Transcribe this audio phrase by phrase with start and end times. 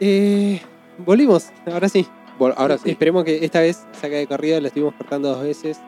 [0.00, 0.60] Eh,
[0.98, 2.06] volvimos, ahora sí.
[2.56, 2.90] Ahora sí.
[2.90, 5.80] Esperemos que esta vez saca de corrido, lo estuvimos cortando dos veces.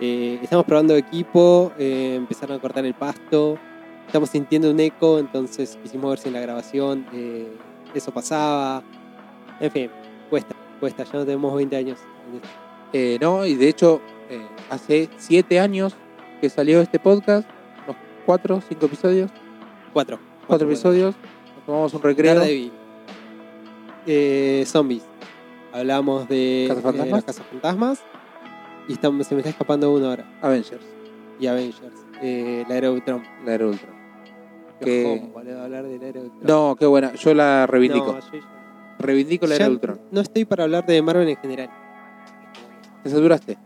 [0.00, 3.58] Eh, estamos probando equipo, eh, empezaron a cortar el pasto.
[4.06, 7.48] Estamos sintiendo un eco, entonces quisimos ver si en la grabación eh,
[7.94, 8.82] eso pasaba.
[9.60, 9.90] En fin,
[10.28, 11.98] cuesta, cuesta, ya no tenemos 20 años.
[12.92, 14.00] Eh, no, y de hecho,
[14.70, 15.94] hace siete años
[16.40, 17.48] que salió este podcast,
[17.86, 19.30] unos cuatro, cinco episodios,
[19.92, 20.18] Cuatro.
[20.48, 21.14] cuatro episodios,
[21.56, 22.34] nos tomamos un recreo.
[22.34, 22.72] Daredevil.
[24.06, 25.02] Eh, zombies.
[25.72, 27.06] Hablamos de ¿Cazafantasmas?
[27.08, 28.02] eh, los cazafantasmas.
[28.88, 30.38] Y se me está escapando uno ahora.
[30.42, 30.84] Avengers,
[31.40, 31.80] Y Avengers.
[32.22, 33.22] Eh, la era de Ultron.
[33.44, 33.94] la era Ultron.
[34.80, 36.42] Que- hablar de la era de Ultron.
[36.46, 38.12] No, qué buena, yo la reivindico.
[38.12, 38.44] No, yo- yo-
[38.98, 40.00] reivindico la era ya Ultron.
[40.10, 41.70] No estoy para hablar de Marvel en general.
[43.02, 43.56] Te saturaste.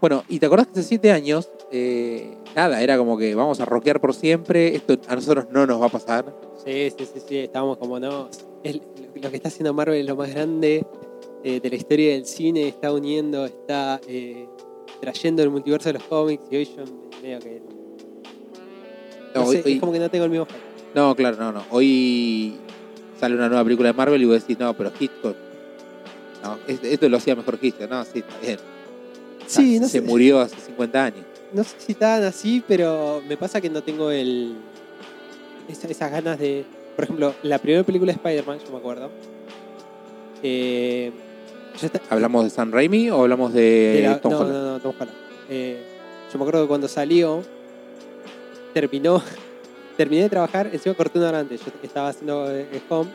[0.00, 3.64] Bueno, y te acordás que hace siete años, eh, nada, era como que vamos a
[3.64, 6.24] rockear por siempre, esto a nosotros no nos va a pasar.
[6.64, 7.38] Sí, sí, sí, sí.
[7.38, 8.28] Estábamos como no.
[8.62, 10.84] lo que está haciendo Marvel es lo más grande
[11.42, 12.68] eh, de la historia del cine.
[12.68, 14.46] Está uniendo, está eh,
[15.00, 16.44] trayendo el multiverso de los cómics.
[16.50, 16.84] Y hoy yo
[17.22, 17.62] medio que.
[19.34, 20.46] No, No, sé, hoy- hoy- es como que no tengo el mismo
[20.94, 21.64] no, claro, no, no.
[21.70, 22.54] Hoy
[23.18, 25.34] sale una nueva película de Marvel y vos decís, no, pero Hitchcock.
[26.44, 27.90] No, es- esto lo hacía mejor Hitchcock.
[27.90, 28.58] No, sí, está bien.
[29.46, 30.00] Sí, no se sé.
[30.02, 31.24] murió hace 50 años.
[31.54, 34.56] No sé si tan así, pero me pasa que no tengo el.
[35.68, 36.64] esa- esas ganas de.
[36.96, 39.10] Por ejemplo, la primera película de Spider-Man, yo me acuerdo.
[40.42, 41.10] Eh,
[41.80, 44.54] yo ¿Hablamos de Sam Raimi o hablamos de, de la- Tom no, Holland?
[44.54, 45.16] no, no, Tom Holland.
[45.48, 45.82] Eh,
[46.32, 47.42] yo me acuerdo que cuando salió,
[48.72, 49.22] terminó.
[49.96, 51.60] Terminé de trabajar, encima corté una hora antes.
[51.64, 53.08] Yo estaba haciendo eh, home.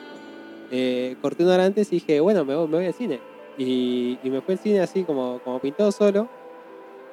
[0.72, 3.20] eh, corté una hora antes y dije, bueno, me voy, me voy al cine.
[3.58, 6.30] Y, y me fue al cine así como, como pintado solo.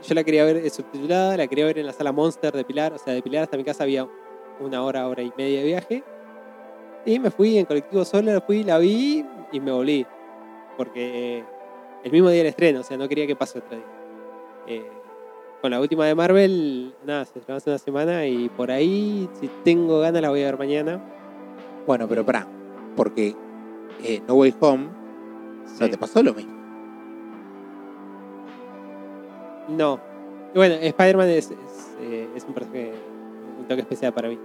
[0.03, 2.93] Yo la quería ver subtitulada, la quería ver en la sala Monster de Pilar.
[2.93, 4.07] O sea, de Pilar hasta mi casa había
[4.61, 6.05] una hora, hora y media de viaje.
[7.05, 10.07] Y me fui en colectivo solo, la fui, la vi y me volví.
[10.77, 11.45] Porque
[12.05, 13.87] el mismo día del estreno, o sea, no quería que pase otro día.
[14.67, 14.87] Eh,
[15.63, 19.49] con la última de Marvel, nada, se estrenó hace una semana y por ahí, si
[19.65, 21.01] tengo ganas, la voy a ver mañana.
[21.87, 22.47] Bueno, pero pará,
[22.97, 23.35] porque
[24.03, 25.91] eh, No Way Home no Sí.
[25.91, 26.56] te pasó lo mismo.
[29.69, 30.01] No.
[30.55, 31.51] Bueno, Spider-Man es,
[32.01, 32.93] eh, es un personaje,
[33.59, 34.39] un toque especial para mí.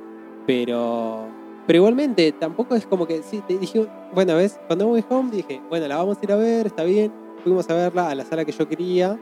[0.45, 1.25] Pero,
[1.67, 5.61] pero igualmente, tampoco es como que, sí, te dije, bueno, ves, cuando voy home dije,
[5.69, 7.11] bueno, la vamos a ir a ver, está bien.
[7.43, 9.17] Fuimos a verla a la sala que yo quería.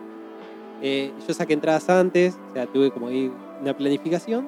[0.82, 3.32] Eh, yo saqué entradas antes, o sea, tuve como ahí
[3.62, 4.48] una planificación.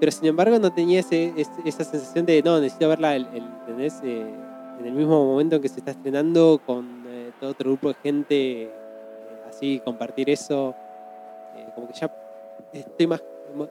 [0.00, 3.26] Pero sin embargo no tenía ese, esa sensación de, no, necesito verla el.
[3.26, 4.26] Eh,
[4.80, 7.04] en el mismo momento en que se está estrenando con
[7.40, 8.70] todo otro grupo de gente,
[9.54, 10.74] así, compartir eso.
[11.56, 12.10] Eh, como que ya
[12.72, 13.22] estoy más,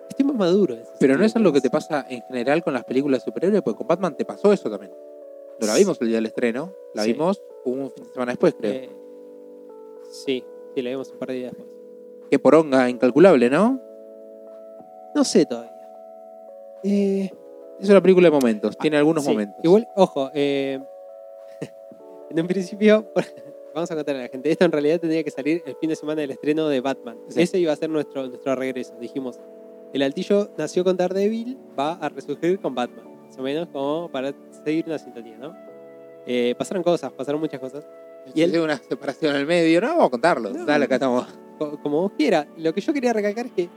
[0.09, 0.77] estoy más maduro.
[0.99, 3.77] Pero no es algo que te pasa en general con las películas de superhéroes, porque
[3.77, 4.93] con Batman te pasó eso también.
[5.59, 7.13] No la vimos el día del estreno, la Sí.
[7.13, 8.71] vimos un fin de semana después, creo.
[8.73, 8.89] eh,
[10.09, 10.43] sí,
[10.75, 11.75] sí, la vimos un par de días después.
[12.29, 13.79] Qué poronga incalculable, ¿no?
[15.15, 15.71] No sé todavía.
[16.83, 17.29] Eh,
[17.79, 19.57] Es una película de momentos, tiene algunos Sí, momentos.
[19.63, 20.79] Igual, ojo, eh,
[22.29, 23.05] en un principio,
[23.73, 25.95] vamos a contarle a la gente, esto en realidad tendría que salir el fin de
[25.95, 27.17] semana del estreno de Batman.
[27.29, 27.41] Sí.
[27.41, 28.95] Ese iba a ser nuestro, nuestro regreso.
[28.99, 29.39] Dijimos,
[29.93, 33.05] el altillo nació con Daredevil, va a resurgir con Batman.
[33.25, 35.55] Más o menos como para seguir una sintonía, ¿no?
[36.25, 37.85] Eh, pasaron cosas, pasaron muchas cosas.
[38.33, 40.49] Y él una separación en el medio, no vamos a contarlo.
[40.51, 40.65] No.
[40.65, 41.25] Dale, acá estamos.
[41.59, 42.47] co- como vos quieras.
[42.57, 43.69] Lo que yo quería recalcar es que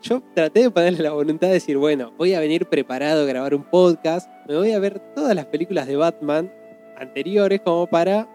[0.00, 3.54] yo traté de ponerle la voluntad de decir, bueno, voy a venir preparado a grabar
[3.54, 6.52] un podcast, me voy a ver todas las películas de Batman
[6.96, 8.28] anteriores como para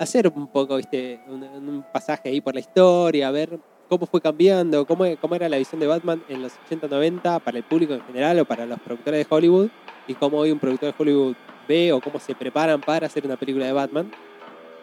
[0.00, 4.86] hacer un poco, viste, un, un pasaje ahí por la historia, ver cómo fue cambiando,
[4.86, 8.38] cómo, cómo era la visión de Batman en los 80-90 para el público en general
[8.38, 9.68] o para los productores de Hollywood
[10.06, 11.34] y cómo hoy un productor de Hollywood
[11.68, 14.10] ve o cómo se preparan para hacer una película de Batman.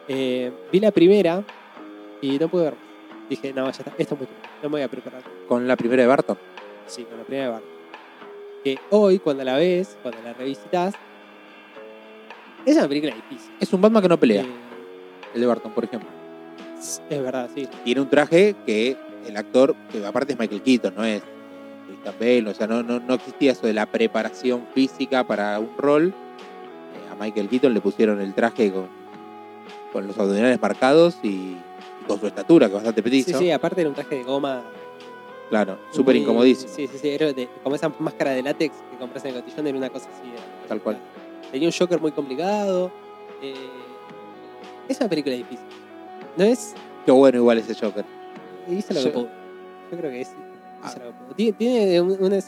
[0.07, 1.43] Eh, vi la primera
[2.21, 2.73] y no pude ver.
[3.29, 4.31] Dije, no, ya está, esto es mucho.
[4.61, 5.21] No me voy a preparar.
[5.47, 6.37] Con la primera de Barton.
[6.85, 7.65] Sí, con la primera de Bart.
[8.63, 10.93] Que hoy, cuando la ves, cuando la revisitas,
[12.65, 13.51] es una película difícil.
[13.59, 14.66] Es un Batman que no pelea, Eh,
[15.37, 16.09] el de Barton, por ejemplo.
[17.09, 17.67] es verdad, sí.
[17.83, 21.21] Tiene un traje que el actor, que aparte es Michael Keaton, no es
[21.87, 25.69] Christian Bale, o sea, no, no, no existía eso de la preparación física para un
[25.77, 26.07] rol.
[26.09, 28.87] Eh, a Michael Keaton le pusieron el traje con,
[29.93, 31.57] con los abdominales marcados y, y
[32.07, 33.39] con su estatura, que es bastante Sí, petizo.
[33.39, 34.63] sí, aparte era un traje de goma.
[35.49, 36.71] Claro, súper incomodísimo.
[36.73, 37.07] Sí, sí, sí.
[37.09, 40.09] Era de- como esa máscara de látex que compras en el cotillón, era una cosa
[40.13, 40.27] así.
[40.29, 40.97] era- Tal cual.
[41.51, 42.91] Tenía un Joker muy complicado.
[43.41, 43.53] eh,
[44.89, 45.65] es una película difícil.
[46.37, 46.73] No es
[47.05, 48.03] Qué bueno igual ese Joker.
[48.69, 49.29] Hizo lo Yo- que pudo.
[49.91, 50.29] Yo creo que es.
[50.83, 50.87] Ah.
[50.89, 51.35] hizo lo que pudo.
[51.35, 52.39] Tiene, tiene un- una.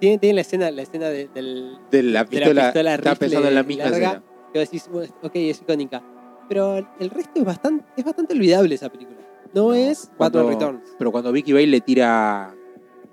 [0.00, 2.62] Tiene, tiene la escena, la escena de, del, De la de pistola.
[2.62, 4.22] la pistola rifle pensando en la misma larga, escena.
[4.52, 6.02] que decís, "Bueno, ok, es icónica.
[6.48, 9.18] Pero el resto es bastante, es bastante olvidable esa película.
[9.54, 10.90] No, es cuando- Batman Returns.
[10.98, 12.54] Pero cuando Vicky Bale le tira,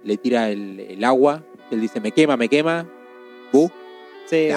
[0.04, 2.86] le tira el, el agua, él dice, me quema, me quema.
[3.54, 3.72] Bu.
[4.26, 4.50] Sí,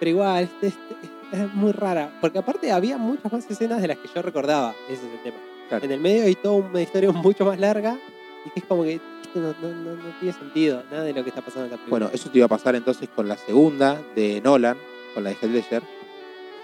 [0.00, 2.10] pero igual, este- este- es muy rara.
[2.20, 4.74] Porque aparte había muchas más escenas de las que yo recordaba.
[4.88, 5.36] Ese es el tema.
[5.68, 5.84] Claro.
[5.84, 7.98] En el medio hay toda una historia mucho más larga
[8.44, 10.82] y que es como que esto no, no- no- no tiene sentido.
[10.90, 11.90] Nada de lo que está pasando en la película.
[12.06, 14.76] Bueno, eso te iba a pasar entonces con la segunda de Nolan,
[15.14, 15.82] con la de Heath Ledger,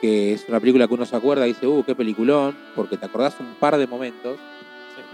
[0.01, 3.07] que es una película que uno se acuerda y dice, uh, qué peliculón, porque te
[3.07, 4.39] acordás un par de momentos,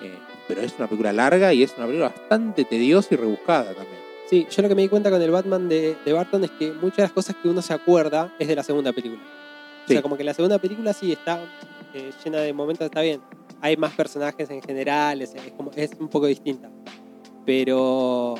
[0.00, 0.06] Sí.
[0.06, 3.98] eh, pero es una película larga y es una película bastante tediosa y rebuscada también.
[4.28, 6.72] Sí, yo lo que me di cuenta con el Batman de, de Barton es que
[6.72, 9.20] muchas de las cosas que uno se acuerda es de la segunda película.
[9.88, 11.40] O sea, como que la segunda película sí está
[11.94, 13.20] eh, llena de momentos, está bien.
[13.60, 16.70] Hay más personajes en general, es, es como, es un poco distinta.
[17.44, 18.34] Pero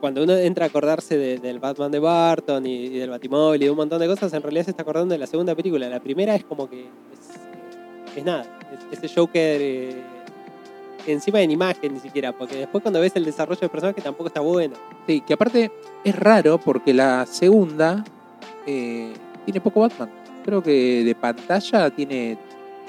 [0.00, 3.64] cuando uno entra a acordarse de- del Batman de Barton y, y del Batimóvil y
[3.64, 5.88] de un montón de cosas, en realidad se está acordando de la segunda película.
[5.88, 8.44] La primera es como que es, es nada,
[8.92, 10.02] es, ese Joker eh,
[11.06, 14.40] encima en imagen ni siquiera, porque después cuando ves el desarrollo del personaje tampoco está
[14.40, 14.76] bueno.
[15.06, 15.70] Sí, que aparte
[16.04, 18.04] es raro porque la segunda
[18.66, 19.12] eh,
[19.46, 20.10] tiene poco Batman.
[20.48, 22.38] Creo que de pantalla tiene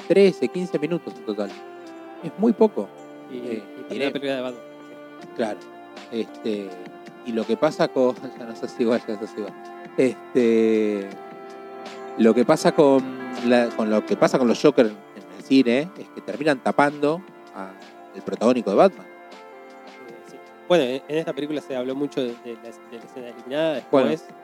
[0.07, 1.50] 13, 15 minutos en total.
[2.23, 2.88] Es muy poco.
[3.29, 4.63] Y, Eh, y tiene- una película de Batman.
[5.35, 5.59] Claro.
[6.09, 6.69] Este,
[7.25, 8.15] y lo que pasa con.
[8.39, 9.53] Ya no sé si igual, ya no sé si igual.
[9.97, 11.09] Este.
[12.17, 13.03] Lo que pasa con,
[13.45, 14.94] la- con lo que pasa con los Joker en
[15.38, 17.21] el cine es que terminan tapando
[17.53, 19.06] al protagónico de Batman.
[19.06, 20.38] Eh, sí.
[20.69, 23.73] Bueno, en en esta película se habló mucho de, de la, de la escena eliminada
[23.73, 24.23] después.
[24.29, 24.39] Bueno.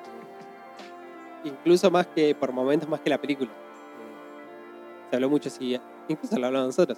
[1.45, 3.50] Incluso más que, por momentos, más que la película.
[3.50, 6.97] Eh, se habló mucho, sí, incluso lo hablamos nosotros.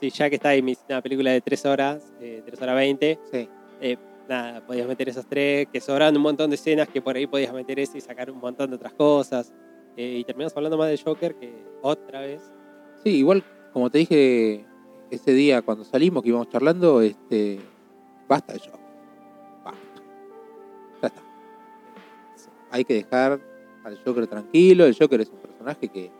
[0.00, 3.48] Sí, ya que está ahí una película de 3 horas, eh, 3 horas 20, Sí.
[3.80, 3.96] eh,
[4.28, 7.52] nada, podías meter esos tres, que sobran un montón de escenas que por ahí podías
[7.52, 9.52] meter ese y sacar un montón de otras cosas.
[9.96, 11.52] Eh, y terminamos hablando más de Joker que
[11.82, 12.40] otra vez.
[13.02, 13.42] Sí, igual,
[13.72, 14.64] como te dije
[15.10, 17.58] ese día cuando salimos que íbamos charlando, este.
[18.28, 18.80] Basta de Joker.
[19.64, 20.02] Basta.
[21.02, 21.22] Ya está.
[22.70, 23.40] Hay que dejar
[23.84, 24.84] al Joker tranquilo.
[24.84, 26.10] El Joker es un personaje que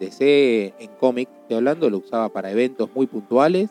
[0.00, 3.70] DC en cómic, estoy hablando, lo usaba para eventos muy puntuales.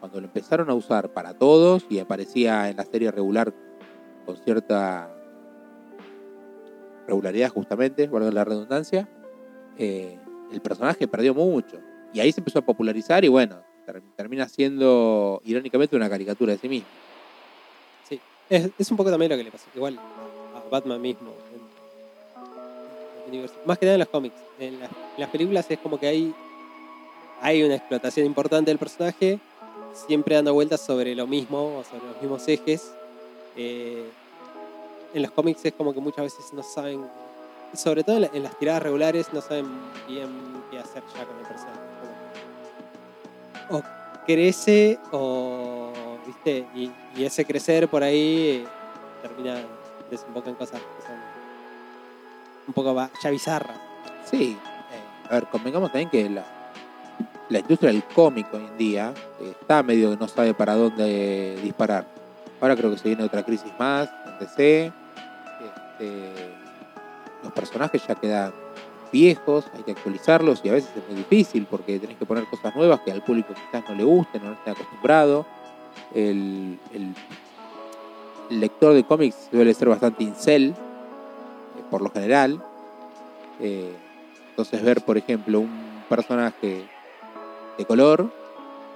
[0.00, 3.52] Cuando lo empezaron a usar para todos y aparecía en la serie regular
[4.24, 5.10] con cierta
[7.06, 9.08] regularidad justamente, valga la redundancia,
[9.78, 10.18] eh,
[10.52, 11.78] el personaje perdió mucho.
[12.12, 16.58] Y ahí se empezó a popularizar y bueno, ter- termina siendo irónicamente una caricatura de
[16.58, 16.88] sí mismo.
[18.50, 21.32] Es, es un poco también lo que le pasó, igual a Batman mismo.
[23.64, 24.36] Más que nada en los cómics.
[24.58, 24.78] En
[25.18, 26.34] las, películas es como que hay,
[27.40, 29.38] hay una explotación importante del personaje,
[30.06, 32.92] siempre dando vueltas sobre lo mismo o sobre los mismos ejes.
[33.56, 34.08] Eh,
[35.14, 37.04] en los cómics es como que muchas veces no saben,
[37.74, 39.66] sobre todo en, la- en las tiradas regulares, no saben
[40.06, 40.28] bien
[40.70, 41.78] qué hacer ya con el personaje.
[43.70, 43.82] O
[44.26, 45.92] crece o,
[46.26, 46.90] viste, y,
[47.22, 48.64] ese crecer por ahí eh,
[49.22, 49.56] termina,
[50.10, 50.80] desemboca en cosas
[52.68, 53.76] un poco ya bizarras.
[54.30, 54.56] Sí,
[54.92, 56.44] eh, a ver, convengamos también que la,
[57.48, 61.58] la industria del cómic hoy en día eh, está medio que no sabe para dónde
[61.62, 62.06] disparar.
[62.60, 64.92] Ahora creo que se viene otra crisis más en DC.
[65.96, 66.32] Este,
[67.42, 68.52] los personajes ya quedan
[69.10, 72.76] viejos, hay que actualizarlos y a veces es muy difícil porque tenés que poner cosas
[72.76, 75.46] nuevas que al público quizás no le gusten, no esté acostumbrado.
[76.14, 77.14] El, el-
[78.50, 80.74] el lector de cómics suele ser bastante incel,
[81.90, 82.62] por lo general.
[83.60, 83.92] Eh,
[84.50, 86.84] entonces ver, por ejemplo, un personaje
[87.76, 88.30] de color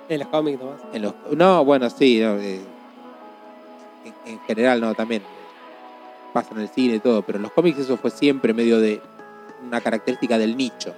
[0.09, 0.81] En los cómics nomás.
[0.93, 2.61] en los no bueno sí no, eh,
[4.05, 5.23] en, en general no también
[6.33, 9.01] pasa en el cine y todo pero en los cómics eso fue siempre medio de
[9.65, 10.95] una característica del nicho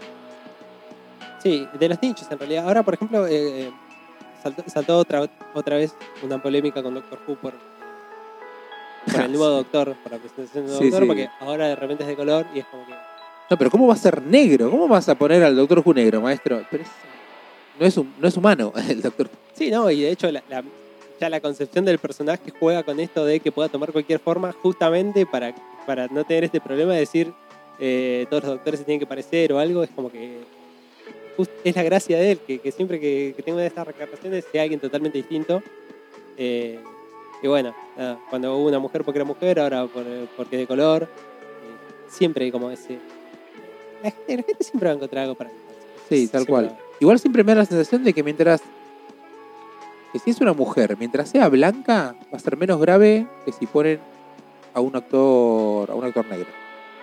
[1.43, 2.67] Sí, de los nichos en realidad.
[2.67, 3.71] Ahora, por ejemplo, eh, eh,
[4.43, 7.53] saltó, saltó otra, otra vez una polémica con Doctor Who por,
[9.13, 11.07] por el nuevo doctor, por la presentación del Sí, doctor, sí.
[11.07, 12.93] porque ahora de repente es de color y es como que.
[13.51, 16.21] no pero cómo va a ser negro cómo vas a poner al doctor Who negro
[16.21, 16.89] maestro pero es-
[17.79, 20.65] no es no es humano el doctor Sí, no, y de hecho la, la-
[21.21, 25.27] ya la concepción del personaje juega con esto de que pueda tomar cualquier forma justamente
[25.27, 25.55] para,
[25.87, 27.33] para no tener este problema de decir
[27.79, 30.39] eh, todos los doctores se tienen que parecer o algo, es como que
[31.37, 33.87] just- es la gracia de él, que, que siempre que, que tenga una de estas
[33.87, 35.63] reencarnaciones sea alguien totalmente distinto.
[36.37, 36.79] Eh,
[37.45, 40.03] y bueno, nada, cuando hubo una mujer porque era mujer, ahora por-
[40.35, 41.09] porque de color, eh,
[42.09, 42.99] siempre hay como ese...
[44.03, 45.51] La gente, la gente siempre va a encontrar algo para
[46.09, 46.67] Sí, tal Siempre cual.
[46.71, 46.77] va.
[47.01, 48.63] Igual siempre me da la sensación de que mientras
[50.13, 53.67] que si es una mujer, mientras sea blanca, va a ser menos grave que si
[53.67, 53.99] ponen
[54.73, 56.47] a un actor, a un actor negro.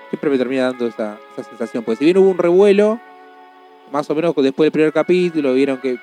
[0.10, 1.84] Siempre me termina dando esa, esa sensación.
[1.84, 3.00] Porque si bien hubo un revuelo,
[3.92, 5.98] más o menos después del primer capítulo, vieron que,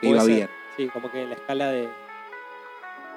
[0.00, 0.34] que iba ser.
[0.34, 0.48] bien.
[0.76, 1.88] Sí, como que en la escala de.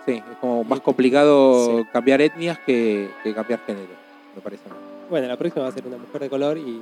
[0.07, 1.85] Sí, es como más complicado Sí.
[1.93, 3.89] cambiar etnias que, que cambiar género,
[4.35, 4.63] me parece.
[5.09, 6.81] Bueno, la próxima va a ser una mujer de color y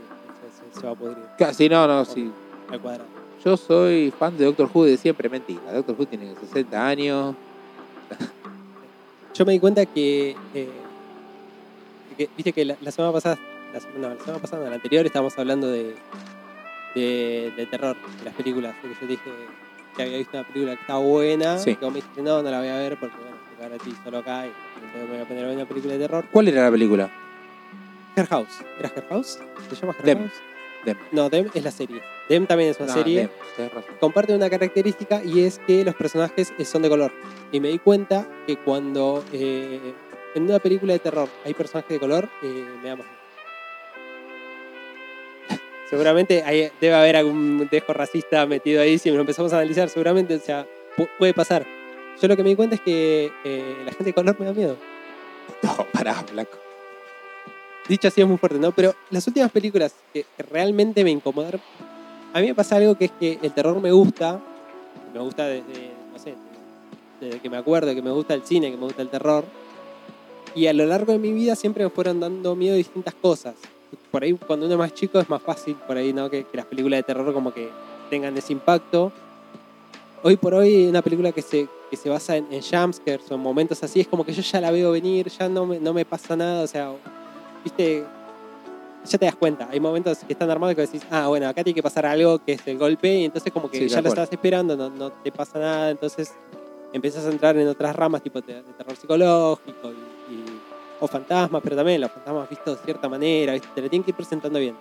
[0.71, 2.31] se, se- se va a pudrir Casi no, no, sí.
[2.71, 3.09] al cuadrado.
[3.43, 5.59] Yo soy fan de Doctor Who de siempre, mentira.
[5.73, 7.35] Doctor Who tiene 60 años.
[9.33, 10.35] Yo me di cuenta que.
[10.53, 10.69] eh,
[12.17, 13.37] que- Viste que la, la semana pasada.
[13.73, 15.95] La, no, la semana pasada, no, la anterior, estábamos hablando de.
[16.95, 18.75] de, de terror, de las películas.
[18.81, 19.29] Que yo dije
[19.95, 21.57] que había visto una película que estaba buena.
[21.57, 21.71] Sí.
[21.71, 23.93] Y que vos me dijiste, no, no la voy a ver porque, bueno, estoy gratis
[24.03, 24.51] solo acá y
[24.97, 26.25] me voy a poner a ver una película de terror.
[26.31, 27.09] ¿Cuál era la película?
[28.15, 28.61] Her House.
[28.79, 29.39] ¿Era Her House?
[29.69, 30.19] ¿Se llama Her Dem.
[30.19, 30.33] House?
[30.85, 30.97] Dem.
[31.11, 32.01] No, Dem es la serie.
[32.29, 33.29] Dem también es una No, serie.
[33.57, 37.11] Dem, comparte una característica y es que los personajes son de color.
[37.51, 39.79] Y me di cuenta que cuando eh,
[40.35, 43.07] en una película de terror hay personajes de color, eh, me da más.
[45.89, 49.89] Seguramente hay- debe haber algún dejo racista metido ahí si lo empezamos a analizar.
[49.89, 50.65] Seguramente, o sea,
[50.97, 51.65] pu- puede pasar.
[52.21, 54.53] Yo lo que me di cuenta es que eh, la gente de color me da
[54.53, 54.77] miedo.
[55.61, 56.57] No, pará, Blanco.
[57.87, 58.71] Dicho así es muy fuerte, ¿no?
[58.71, 61.61] Pero las últimas películas que, que realmente me incomodaron,
[62.33, 64.41] a mí me pasa algo que es que el terror me gusta,
[65.13, 66.33] me gusta desde, no sé,
[67.21, 69.45] desde que me acuerdo, que me gusta el cine, que me gusta el terror,
[70.55, 73.53] y a lo largo de mi vida siempre me fueron dando miedo distintas cosas.
[74.11, 76.29] Por ahí cuando uno es más chico es más fácil, por ahí, ¿no?
[76.29, 77.69] Que, que las películas de terror como que
[78.09, 79.11] tengan ese impacto.
[80.23, 83.41] Hoy por hoy una película que se, que se basa en, en jumpscares o en
[83.41, 86.03] momentos así, es como que yo ya la veo venir, ya no me, no me
[86.05, 86.91] pasa nada, o sea,
[87.63, 88.03] viste,
[89.05, 89.67] ya te das cuenta.
[89.71, 92.53] Hay momentos que están armados que decís, ah, bueno, acá tiene que pasar algo que
[92.53, 95.31] es el golpe, y entonces como que Sí, ya lo estás esperando, no, no te
[95.31, 96.33] pasa nada, entonces
[96.91, 100.14] empiezas a entrar en otras ramas tipo de, de terror psicológico y-
[100.99, 104.15] o fantasmas, pero también los fantasmas vistos de cierta manera, te lo tienen que ir
[104.15, 104.75] presentando bien.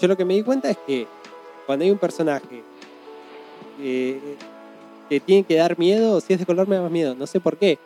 [0.00, 1.06] Yo lo que me di cuenta es que
[1.66, 2.62] cuando hay un personaje
[3.78, 4.36] que,
[5.08, 7.40] que tiene que dar miedo, si es de color me da más miedo, no sé
[7.40, 7.78] por qué.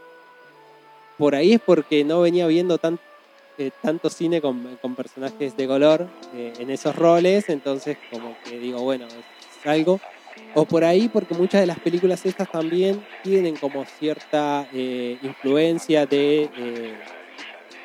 [1.18, 2.98] Por ahí es porque no venía viendo tan,
[3.58, 8.82] eh, tanto cine con, personajes de color eh, en esos roles, entonces como que digo,
[8.82, 9.98] bueno, es algo.
[10.54, 16.04] O por ahí porque muchas de las películas estas también tienen como cierta eh, influencia
[16.04, 16.50] de,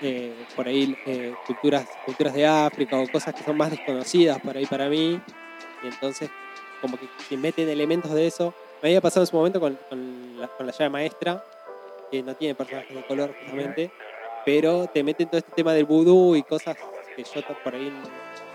[0.02, 4.58] eh, por ahí, eh, culturas, culturas de África o cosas que son más desconocidas por
[4.58, 5.20] ahí para mí.
[5.84, 6.30] Y entonces
[6.82, 8.54] como que se meten elementos de eso.
[8.82, 11.44] Me había pasado en su momento con, con la, con la llave maestra,
[12.10, 13.92] que no tiene personajes de color justamente,
[14.44, 16.76] pero te meten todo este tema del vudú y cosas
[17.16, 17.94] que yo por ahí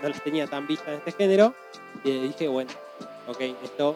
[0.01, 1.53] no las tenía tan vistas en este género.
[2.03, 2.69] Y dije, bueno,
[3.27, 3.95] ok, esto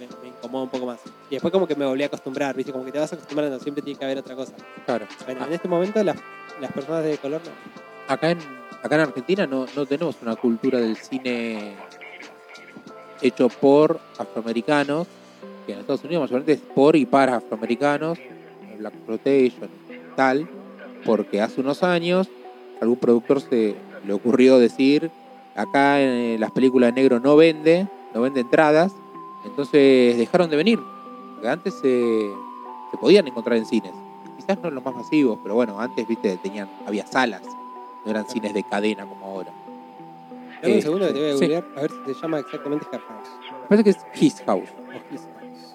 [0.00, 1.00] me, me incomoda un poco más.
[1.28, 2.72] Y después como que me volví a acostumbrar, ¿viste?
[2.72, 4.54] Como que te vas acostumbrando, siempre tiene que haber otra cosa.
[4.86, 5.06] Claro.
[5.26, 6.16] Bueno, Ah, en este momento las,
[6.60, 7.50] las personas de color no.
[8.12, 8.38] Acá en,
[8.82, 11.74] acá en Argentina no, no tenemos una cultura del cine
[13.22, 15.06] hecho por afroamericanos,
[15.66, 18.18] que en Estados Unidos mayormente es por y para afroamericanos,
[18.78, 19.68] Black Protection,
[20.14, 20.48] tal,
[21.04, 22.28] porque hace unos años
[22.80, 23.74] algún productor se
[24.06, 25.10] le ocurrió decir,
[25.54, 28.92] acá en las películas de negro no vende, no vende entradas,
[29.44, 30.78] entonces dejaron de venir,
[31.34, 32.30] porque antes se,
[32.90, 33.92] se podían encontrar en cines,
[34.46, 37.42] quizás no los más masivos, pero bueno, antes, viste, tenían, había salas,
[38.04, 39.50] no eran cines de cadena como ahora.
[40.62, 41.38] Dame un Eh, segundo que te voy a sí.
[41.40, 43.28] googlear a ver si se llama exactamente Her House.
[43.62, 44.68] Me parece que es His House.
[44.70, 45.74] o His House.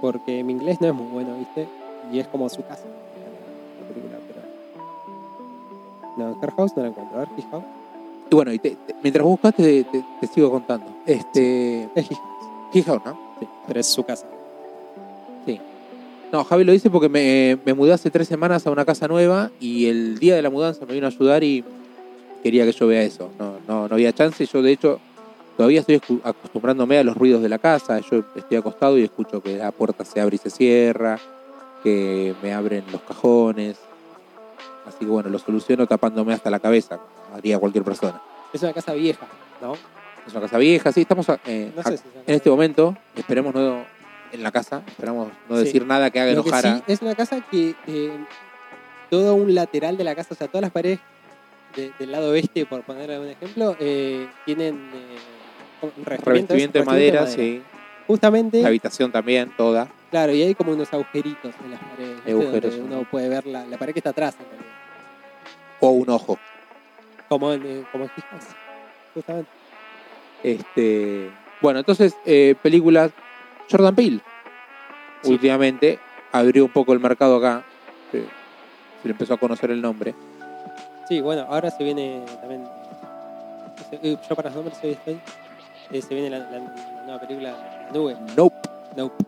[0.00, 1.66] Porque mi inglés no es muy bueno, ¿viste?
[2.12, 4.40] Y es como su casa, la película, pero...
[6.16, 7.16] No, Her House no la encuentro.
[7.16, 7.64] A ver, His House.
[8.30, 10.86] Y bueno, y te- te- mientras buscas te, te- te sigo contando.
[11.06, 13.18] Este, Es His House, His House, ¿no?
[13.40, 14.26] sí, pero es su casa.
[16.34, 19.52] No, Javi lo dice porque me, me mudé hace tres semanas a una casa nueva
[19.60, 21.62] y el día de la mudanza me vino a ayudar y
[22.42, 23.30] quería que yo vea eso.
[23.38, 24.44] No, no, no había chance.
[24.44, 24.98] Yo, de hecho,
[25.56, 28.00] todavía estoy acostumbrándome a los ruidos de la casa.
[28.00, 31.20] Yo estoy acostado y escucho que la puerta se abre y se cierra,
[31.84, 33.76] que me abren los cajones.
[34.88, 38.20] Así que bueno, lo soluciono tapándome hasta la cabeza, como haría cualquier persona.
[38.52, 39.24] Es una casa vieja,
[39.62, 39.74] ¿no?
[40.26, 42.50] Es una casa vieja, sí, estamos eh, No a- sé si es una en este
[42.50, 42.96] momento.
[43.14, 43.84] Esperemos no
[44.34, 45.64] en la casa, esperamos no Sí.
[45.64, 46.82] decir nada que haga que enojar a.
[46.86, 48.10] es una casa que eh,
[49.10, 50.98] todo un lateral de la casa, o sea, todas las paredes
[51.76, 55.18] de- del lado oeste, por poner algún ejemplo, eh, tienen eh,
[55.82, 57.62] un revestimiento, de es madera, sí.
[58.06, 59.88] Justamente, La habitación también, toda.
[60.10, 62.20] claro, y hay como unos agujeritos en las paredes.
[62.26, 63.00] Agujeros, donde ¿no?
[63.00, 64.74] uno puede ver la, la pared que está atrás, en realidad.
[65.80, 66.38] O un ojo.
[67.28, 68.10] como en, eh, como en
[69.14, 69.50] justamente.
[70.42, 71.30] Este,
[71.62, 73.10] bueno, entonces, eh, películas.
[73.70, 74.20] Jordan Peele.
[75.22, 75.30] Sí.
[75.32, 75.98] últimamente,
[76.32, 77.64] abrió un poco el mercado acá.
[78.12, 78.28] Se, se
[79.04, 80.14] le empezó a conocer el nombre.
[81.08, 82.64] Sí, bueno, ahora se viene también.
[83.92, 85.18] eh, yo para los nombres hoy estoy.
[85.92, 87.50] eh, se viene la, la- la nueva película
[87.86, 88.16] La Nube.
[88.36, 88.56] Nope.
[88.96, 89.24] Nope.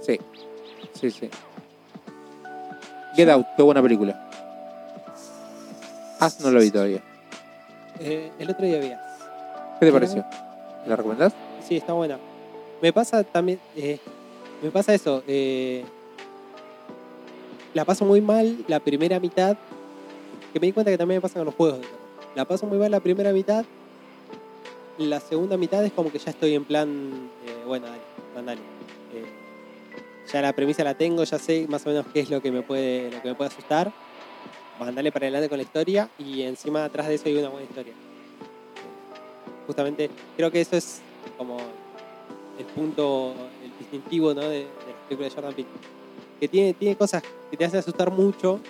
[0.00, 0.18] Sí.
[0.94, 1.30] Sí, sí.
[3.14, 4.28] Get Out, qué buena película.
[6.20, 7.00] As no lo vi todavía.
[8.00, 9.00] Eh, el otro día vi As.
[9.80, 10.24] ¿Qué te pareció?
[10.86, 11.32] ¿La recomendás?
[11.66, 12.18] Sí, está buena.
[12.80, 13.58] Me pasa también.
[13.76, 13.98] eh,
[14.62, 15.22] me pasa eso.
[15.26, 15.84] eh,
[17.74, 19.56] la paso muy mal la primera mitad.
[20.52, 21.80] Que me di cuenta que también me pasa con los juegos.
[22.34, 23.64] La paso muy mal la primera mitad.
[24.98, 27.30] La segunda mitad es como que ya estoy en plan.
[27.46, 28.00] eh, bueno, dale,
[28.34, 28.60] mandale.
[29.14, 29.24] Eh,
[30.32, 32.62] ya la premisa la tengo, ya sé más o menos qué es lo que me
[32.62, 33.92] puede, lo que me puede asustar.
[34.78, 37.94] Mandale para adelante con la historia y encima atrás de eso hay una buena historia.
[39.66, 41.00] Justamente creo que eso es
[41.36, 41.58] como
[42.58, 44.42] el punto, el distintivo ¿no?
[44.42, 45.68] de, de las películas de Jordan Peele.
[46.40, 48.60] Que tiene, tiene cosas que te hacen asustar mucho,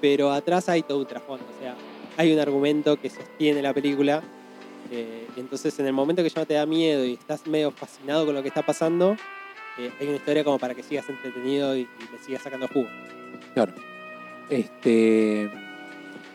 [0.00, 1.44] pero atrás hay todo un trasfondo.
[1.56, 1.74] O sea,
[2.16, 4.22] hay un argumento que sostiene la película.
[4.90, 8.26] eh, entonces, en el momento que ya no te da miedo y estás medio fascinado
[8.26, 9.16] con lo que está pasando,
[9.78, 12.88] eh, hay una historia como para que sigas entretenido y, le sigas sacando jugo.
[13.54, 13.72] Claro.
[14.50, 15.44] Este.
[15.44, 15.50] Es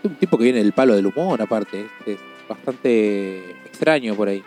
[0.03, 1.81] un tipo que viene del palo del humor, aparte.
[2.05, 4.43] Es, es bastante extraño por ahí.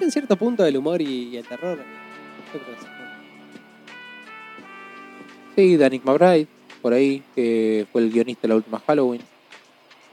[0.00, 1.78] En cierto punto el humor y, y el terror,
[5.56, 5.76] sí.
[5.76, 6.46] Danik McBride,
[6.80, 9.22] por ahí, que fue el guionista de la última Halloween.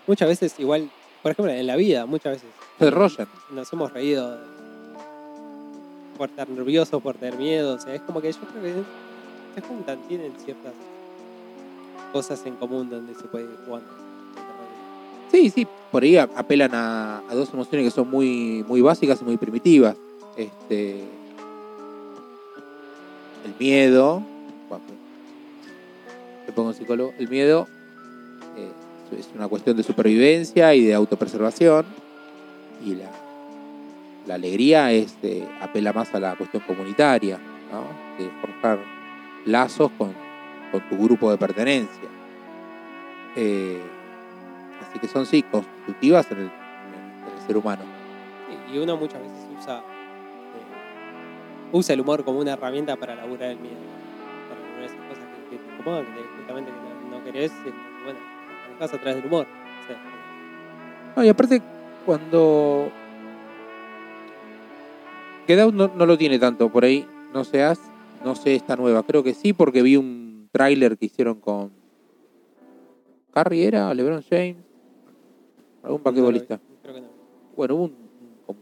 [0.07, 0.89] muchas veces, igual,
[1.21, 2.49] por ejemplo, en la vida, muchas veces
[3.51, 4.39] nos hemos reído
[6.17, 7.75] por estar nerviosos, por tener miedo.
[7.75, 8.73] O sea, es como que yo creo que
[9.55, 10.73] se juntan, tienen ciertas
[12.11, 14.04] cosas en común donde se puede ir jugando.
[15.31, 19.37] Sí, sí, por ahí apelan a, dos emociones que son muy, muy básicas y muy
[19.37, 19.95] primitivas.
[20.35, 21.03] Este.
[23.45, 24.21] El miedo.
[26.45, 27.13] te pongo psicólogo.
[27.17, 27.67] El miedo
[28.57, 31.85] eh, es una cuestión de supervivencia y de autopreservación.
[32.83, 33.09] Y la,
[34.27, 37.39] la alegría es, eh, apela más a la cuestión comunitaria,
[37.71, 38.23] ¿no?
[38.23, 38.79] De forjar
[39.45, 40.13] lazos con,
[40.71, 42.09] con tu grupo de pertenencia.
[43.35, 43.81] Eh,
[44.95, 47.83] Así que son, sí, constitutivas en el, en el ser humano.
[48.73, 49.81] Y uno muchas veces usa, eh,
[51.73, 53.75] usa el humor como una herramienta para laburar el miedo.
[54.47, 56.77] Para laburar esas cosas que, que te incomodan, que te- justamente que
[57.09, 57.73] no, no querés, eh,
[58.05, 59.45] bueno, las manejás a través del humor.
[59.83, 59.97] O sea,
[61.17, 61.61] No, y aparte,
[62.05, 62.89] cuando.
[65.45, 67.05] Get no, no lo tiene tanto por ahí.
[67.33, 67.81] No seas.
[68.23, 69.03] No sé esta nueva.
[69.03, 71.73] Creo que sí, porque vi un tráiler que hicieron con.
[73.33, 74.55] Carrie era, LeBron James.
[75.85, 76.59] Algún basquetbolista.
[76.81, 77.07] Creo que no.
[77.55, 77.95] bueno, hubo un,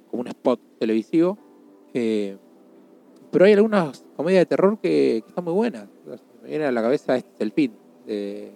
[0.10, 1.38] como, un spot televisivo.
[1.94, 5.88] pero hay algunas comedias de terror que, que están muy buenas.
[6.44, 7.74] Me viene a la cabeza este es el fin
[8.06, 8.52] de,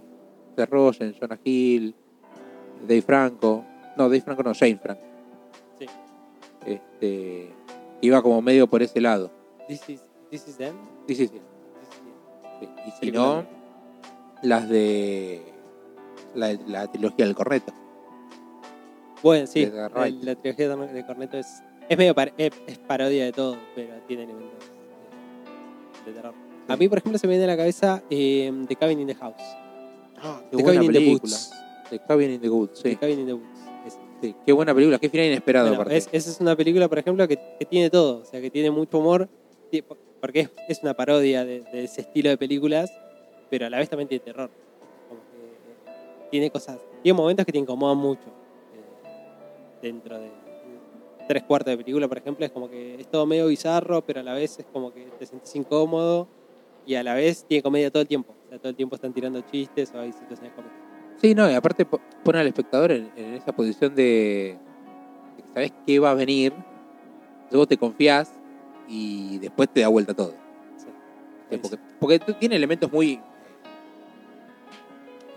[0.55, 1.95] de Rogen, Jonah Hill,
[2.87, 3.63] Dave Franco.
[3.95, 5.01] No, Dave Franco no, James Franco.
[5.79, 5.85] Sí.
[6.65, 7.49] Este,
[8.01, 9.31] iba como medio por ese lado.
[9.67, 10.75] This is, this is them.
[11.07, 11.43] This is them.
[12.59, 13.45] Sí, Y si no,
[14.41, 15.41] las de
[16.35, 17.73] la, la trilogía del corneto.
[19.23, 23.31] Bueno, sí, de la, trilogía de Corneto es, es medio par- es, es parodia de
[23.31, 24.59] todo, pero tiene elementos
[26.05, 26.33] de, de terror.
[26.67, 29.15] A mí, por ejemplo, se me viene a la cabeza eh, The Cabin in the
[29.15, 29.41] House.
[30.17, 31.51] Ah, The Cabin in the Woods.
[31.89, 32.95] The Cabin in the Woods, The sí.
[32.97, 33.47] Cabin in the Woods.
[34.21, 37.27] Sí, Qué buena película, qué final inesperado Bueno, es- esa es una película, por ejemplo,
[37.27, 38.21] que, que tiene todo.
[38.21, 39.29] O sea, que tiene mucho humor,
[40.19, 42.91] porque es, es una parodia de, de ese estilo de películas,
[43.49, 44.49] pero a la vez también tiene terror.
[45.07, 45.37] Como que,
[45.91, 48.23] eh, tiene cosas, tiene momentos que te incomodan mucho.
[49.81, 50.31] Dentro de
[51.27, 54.23] tres cuartos de película, por ejemplo, es como que es todo medio bizarro, pero a
[54.23, 56.27] la vez es como que te sentís incómodo
[56.85, 58.33] y a la vez tiene comedia todo el tiempo.
[58.45, 60.77] O sea, todo el tiempo están tirando chistes o hay situaciones cómicas.
[61.17, 64.57] Sí, no, y aparte po- pone al espectador en, en esa posición de,
[65.35, 66.53] de que sabes qué va a venir,
[67.51, 68.31] luego te confías
[68.87, 70.33] y después te da vuelta todo.
[70.77, 71.57] Sí.
[71.61, 73.19] Porque, porque tiene elementos muy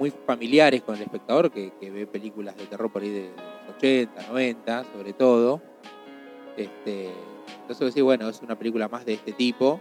[0.00, 3.30] muy familiares con el espectador que, que ve películas de terror por ahí de
[3.66, 5.60] los 80, 90, sobre todo.
[6.56, 7.10] Este,
[7.68, 9.78] entonces bueno, es una película más de este tipo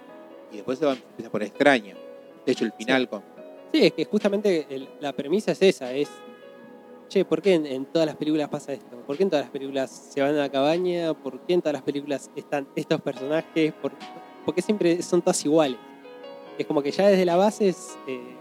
[0.52, 1.96] y después se va, empieza a poner extraña.
[2.46, 3.24] De hecho, el final con...
[3.74, 6.10] Sí, es que justamente el- la premisa es esa, es,
[7.08, 8.98] che, ¿por qué en, en todas las películas pasa esto?
[9.08, 11.14] ¿Por qué en todas las películas se van a la cabaña?
[11.14, 13.74] ¿Por qué en todas las películas están estos personajes?
[13.74, 13.94] ¿Por,
[14.46, 15.78] por qué siempre son todas iguales?
[16.58, 18.36] Es como que ya desde la base es, eh,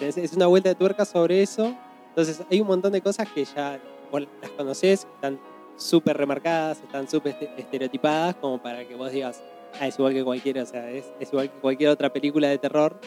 [0.00, 1.74] es- una vuelta de tuerca sobre eso.
[2.08, 3.80] Entonces hay un montón de cosas que ya
[4.10, 5.38] vos las conocés, están
[5.76, 9.42] súper remarcadas, están súper este- estereotipadas, como para que vos digas,
[9.80, 12.98] ah, es igual que cualquiera, o sea, es, igual que cualquier otra película de terror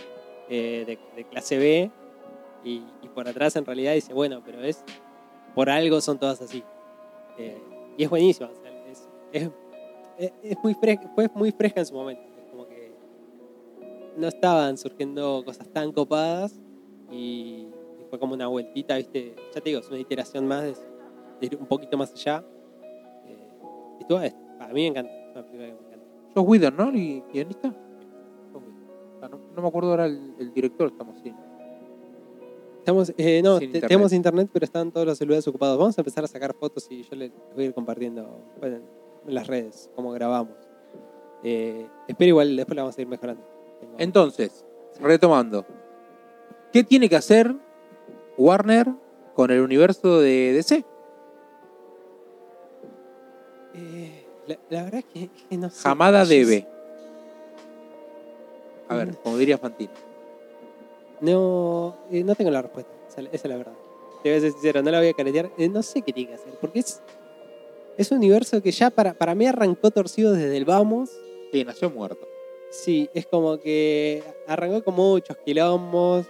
[0.50, 1.92] eh, de, clase B.
[2.64, 2.82] Y,
[3.16, 4.84] por atrás en realidad dice, bueno, pero es
[5.56, 6.64] por algo son todas así.
[7.38, 7.58] Eh,
[7.98, 8.50] y es buenísimo.
[8.52, 9.08] o sea, es-
[10.18, 12.22] es- es muy fresca, fue muy fresca en su momento.
[12.38, 12.92] Es como que
[14.18, 16.60] no estaban surgiendo cosas tan copadas
[17.12, 17.68] y,
[18.10, 19.36] fue como una vueltita, ¿viste?
[19.54, 22.44] Ya te digo, es una iteración más de, de ir un poquito más allá.
[23.28, 23.48] Eh,
[24.10, 25.12] y a mí me encanta.
[25.12, 26.06] Es una película que me encanta.
[26.36, 26.90] Josh Whedon, ¿no?
[26.90, 27.76] El guionista.
[29.22, 31.36] Ah, no, no me acuerdo ahora el, el director, estamos sin.
[32.80, 33.88] Estamos, eh, no, Sin te- internet.
[33.90, 35.78] tenemos internet, pero están todos los celulares ocupados.
[35.78, 38.78] Vamos a empezar a sacar fotos y yo les voy a ir compartiendo bueno,
[39.28, 40.56] en las redes cómo grabamos.
[41.44, 43.44] Eh, espero igual, después la vamos a ir mejorando.
[43.82, 44.66] Tengo- Entonces,
[45.00, 45.66] retomando.
[46.72, 47.56] ¿Qué tiene que hacer
[48.38, 48.88] Warner
[49.34, 50.86] con el universo de DC?
[53.74, 55.82] Eh, la, la verdad es que, que no sé.
[55.82, 56.68] Jamada debe.
[58.88, 59.92] A ver, como diría Fantino.
[61.22, 62.92] No, eh, no tengo la respuesta.
[63.08, 63.74] Esa, esa es la verdad.
[64.24, 65.52] Te voy a ser sincero, no la voy a caretear.
[65.58, 67.02] Eh, no sé qué tiene que hacer, porque es,
[67.98, 71.10] es un universo que ya para, para mí arrancó torcido desde el vamos.
[71.52, 72.28] Sí, nació muerto.
[72.70, 76.28] Sí, es como que arrancó con muchos quilombos.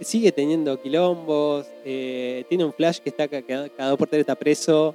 [0.00, 1.66] Sigue teniendo quilombos.
[1.84, 4.94] eh, tiene un Flash que está ca- cada, cada dos por tres está preso.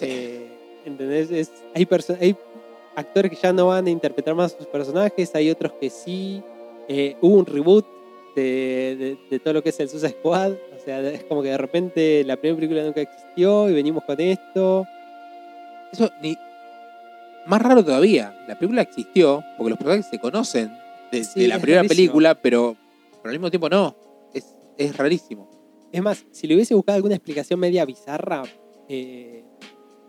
[0.00, 0.48] eh,
[0.86, 1.30] ¿Entendés?
[1.30, 1.86] Es- hay,
[2.96, 5.34] actores que ya no van a interpretar más sus personajes.
[5.34, 6.42] Hay otros que sí.
[6.88, 7.86] eh, hubo un reboot
[8.36, 10.52] de, de- de todo lo que es el Suicide Squad.
[10.52, 14.20] O sea, es como que de repente la primera película nunca existió y venimos con
[14.20, 14.86] esto.
[15.92, 16.36] Eso ni.
[17.46, 18.34] Más raro todavía.
[18.48, 20.72] La película existió porque los personajes se conocen
[21.12, 21.96] de, Sí, de la primera rarísimo.
[21.96, 22.76] película, pero,
[23.22, 23.94] pero al mismo tiempo no.
[24.78, 25.48] Es, rarísimo.
[25.92, 28.42] Es más, si le hubiese buscado alguna explicación media bizarra,
[28.88, 29.44] eh,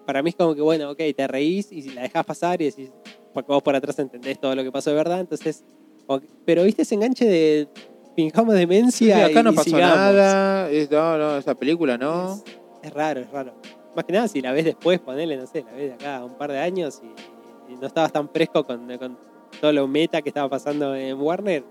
[0.06, 2.92] para mí es como que, bueno, ok, te reís y la dejas pasar y decís,
[3.34, 5.64] porque vos por atrás entendés todo lo que pasó de verdad, entonces,
[6.08, 7.68] que- pero viste ese enganche de
[8.16, 9.98] fingamos Sí, demencia acá y, no y pasó sigamos.
[9.98, 10.72] nada.
[10.72, 12.34] es- no, no, esa película no.
[12.34, 12.44] Es,
[12.84, 13.54] es raro, es raro.
[13.96, 16.26] Más que nada, si la ves después, ponele, no sé, la ves de acá a
[16.26, 19.18] un par de años y, y no estabas tan fresco con, con
[19.62, 21.64] todo lo meta que estaba pasando en Warner,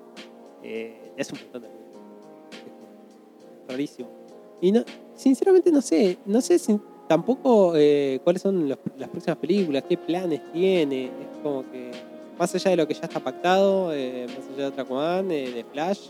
[0.62, 1.68] eh, es un montón de
[3.68, 4.08] rarísimo.
[4.60, 9.38] Y no, sinceramente no sé, no sé si tampoco eh, cuáles son los- las próximas
[9.38, 11.06] películas, qué planes tiene.
[11.06, 11.10] Es
[11.42, 11.90] como que,
[12.38, 15.64] más allá de lo que ya está pactado, eh, más allá de Aquaman, eh, de
[15.64, 16.00] Flash,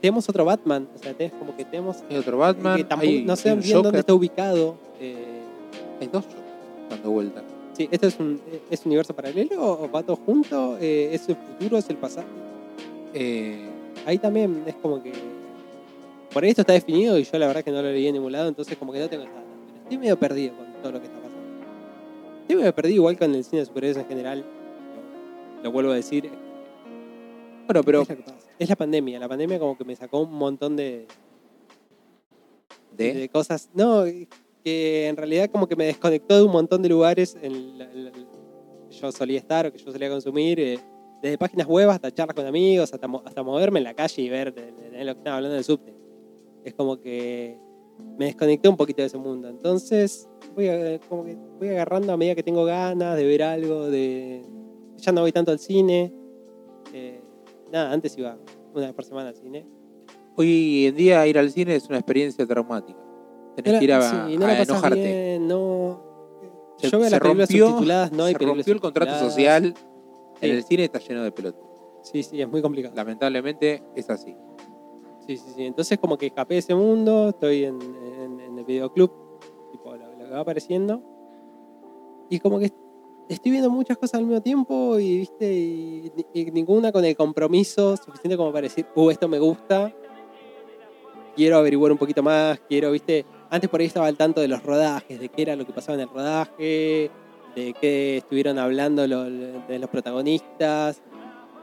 [0.00, 2.76] tenemos otro Batman, o sea, tenés como que tenemos Hay otro Batman.
[2.76, 4.76] que tampoco- hay, no sé bien dónde está ubicado.
[6.00, 6.24] Hay dos
[6.88, 7.42] dando vuelta.
[7.72, 10.76] sí, ¿esto es un, es un universo paralelo o va todo junto?
[10.78, 11.76] ¿Es el futuro?
[11.78, 12.26] ¿Es el pasado?
[14.06, 15.12] Ahí también es como que.
[16.32, 18.32] Por ahí esto está definido y yo la verdad que no lo leí en ningún
[18.32, 19.34] lado, entonces como que no tengo data.
[19.66, 21.38] Pero estoy medio perdido con todo lo que está pasando.
[22.42, 24.44] Estoy medio perdido igual con el cine de superhéroes en general.
[25.58, 26.30] Lo, lo vuelvo a decir.
[27.66, 28.06] bueno, pero
[28.58, 29.18] es, la pandemia.
[29.18, 31.06] La pandemia como que me sacó un montón de,
[32.96, 33.70] de, de cosas.
[33.74, 34.04] No,
[34.64, 38.04] que en realidad como que me desconectó de un montón de lugares en la- en
[38.06, 38.24] la- que
[38.90, 40.60] yo solía estar o que yo solía consumir.
[40.60, 40.78] eh,
[41.20, 44.28] desde páginas web hasta charlas con amigos, hasta, mo- hasta moverme en la calle y
[44.28, 45.92] ver de, de- de lo que estaba hablando del subte.
[46.64, 47.58] Es como que
[48.18, 49.48] me desconecté un poquito de ese mundo.
[49.48, 53.86] Entonces voy, a- como que voy agarrando a medida que tengo ganas de ver algo,
[53.90, 54.44] de...
[54.96, 56.12] Ya no voy tanto al cine.
[56.92, 57.20] eh,
[57.72, 58.36] nada, antes iba
[58.74, 59.66] una vez por semana al cine.
[60.36, 62.98] hoy en día ir al cine es una experiencia traumática.
[63.56, 65.00] Tenés que ir a, sí, no a enojarte.
[65.02, 66.02] bien, no.
[66.78, 69.74] Se- Yo veo las películas rompió- subtituladas, no hay se rompió el contrato social.
[70.40, 71.60] En el cine está lleno de pelotas.
[72.04, 72.94] Sí, sí, es muy complicado.
[72.94, 74.36] Lamentablemente es así.
[75.28, 75.66] Sí, sí, sí.
[75.66, 79.12] Entonces como que escapé de ese mundo, estoy en, en- en el videoclub,
[79.70, 81.02] tipo lo, que va apareciendo.
[82.30, 82.72] Y como que
[83.28, 88.38] estoy viendo muchas cosas al mismo tiempo y, viste, y, ninguna con el compromiso suficiente
[88.38, 89.94] como para decir, uh, esto me gusta.
[91.36, 94.62] Quiero averiguar un poquito más, quiero, viste, antes por ahí estaba al tanto de los
[94.62, 97.10] rodajes, de qué era lo que pasaba en el rodaje,
[97.54, 101.02] de qué estuvieron hablando lo- de los protagonistas.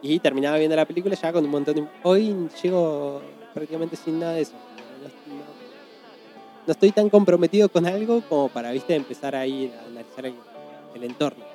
[0.03, 1.87] Y terminaba viendo la película ya con un montón de...
[2.03, 3.21] Hoy llego
[3.55, 4.51] prácticamente sin nada de eso.
[6.67, 10.35] No, estoy tan comprometido con algo como para, viste, empezar ahí a analizar el,
[10.93, 11.45] el entorno.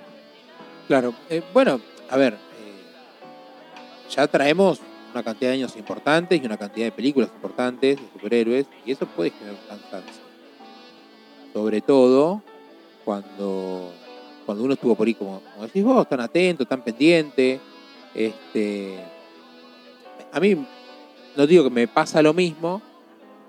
[0.88, 1.14] Claro.
[1.28, 2.32] eh, bueno, a ver.
[2.34, 2.38] eh,
[4.10, 4.80] ya traemos
[5.12, 8.66] una cantidad de años importantes y una cantidad de películas importantes de superhéroes.
[8.86, 10.22] Y eso puede generar un cansancio.
[11.52, 12.42] Sobre todo
[13.04, 13.92] cuando,
[14.46, 17.60] cuando uno estuvo por ahí, como, como decís vos, tan atento, tan pendiente.
[18.14, 18.98] Este,
[20.32, 20.56] a mí
[21.36, 22.82] no digo que me pasa lo mismo,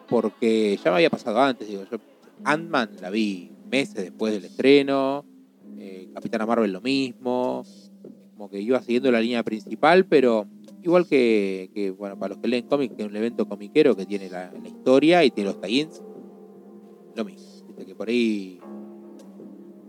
[0.07, 1.67] porque ya me había pasado antes.
[1.67, 1.97] Digo, yo
[2.43, 5.25] Ant-Man la vi meses después del estreno.
[5.77, 7.63] Eh, Capitana Marvel lo mismo.
[8.33, 10.47] Como que iba siguiendo la línea principal, pero
[10.83, 14.05] igual que, que, bueno, para los que leen cómics, que es un evento comiquero que
[14.05, 16.01] tiene la, historia y tiene los tie-ins,
[17.15, 17.67] lo mismo.
[17.67, 18.59] Viste que por ahí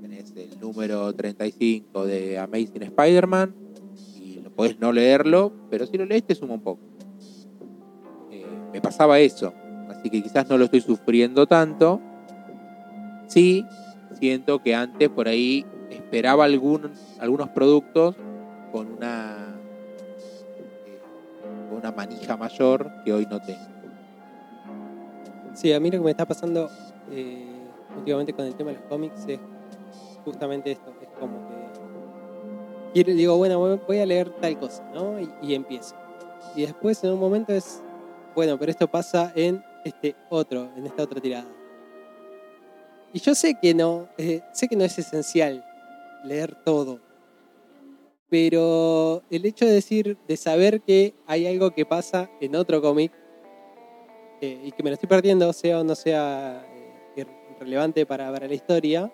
[0.00, 3.54] tenés el número 35 de Amazing Spider-Man
[4.20, 6.91] y lo podés no leerlo, pero si lo lees te suma un poco.
[8.72, 9.52] Me pasaba eso,
[9.90, 12.00] así que quizás no lo estoy sufriendo tanto.
[13.26, 13.66] Sí,
[14.18, 18.14] siento que antes por ahí esperaba algún, algunos productos
[18.72, 19.54] con una
[20.86, 23.60] eh, una manija mayor que hoy no tengo.
[25.54, 26.70] Sí, a mí lo que me está pasando
[27.10, 27.46] eh,
[27.96, 29.38] últimamente con el tema de los cómics es
[30.24, 30.90] justamente esto.
[31.02, 31.54] Es como que
[32.94, 35.20] quiero- digo, bueno, voy- a leer tal cosa, ¿no?
[35.20, 35.94] Y, y empiezo.
[36.56, 37.82] Y después en un momento es,
[38.34, 41.48] bueno, pero esto pasa en este otro, en esta otra tirada.
[43.12, 45.64] Y yo sé que no, eh, sé que no es esencial
[46.24, 47.00] leer todo.
[48.30, 53.12] Pero el hecho de decir, de saber que hay algo que pasa en otro cómic
[54.40, 56.66] eh, y que me lo estoy perdiendo, sea o no sea
[57.16, 57.26] eh,
[57.60, 59.12] relevante para, para la historia,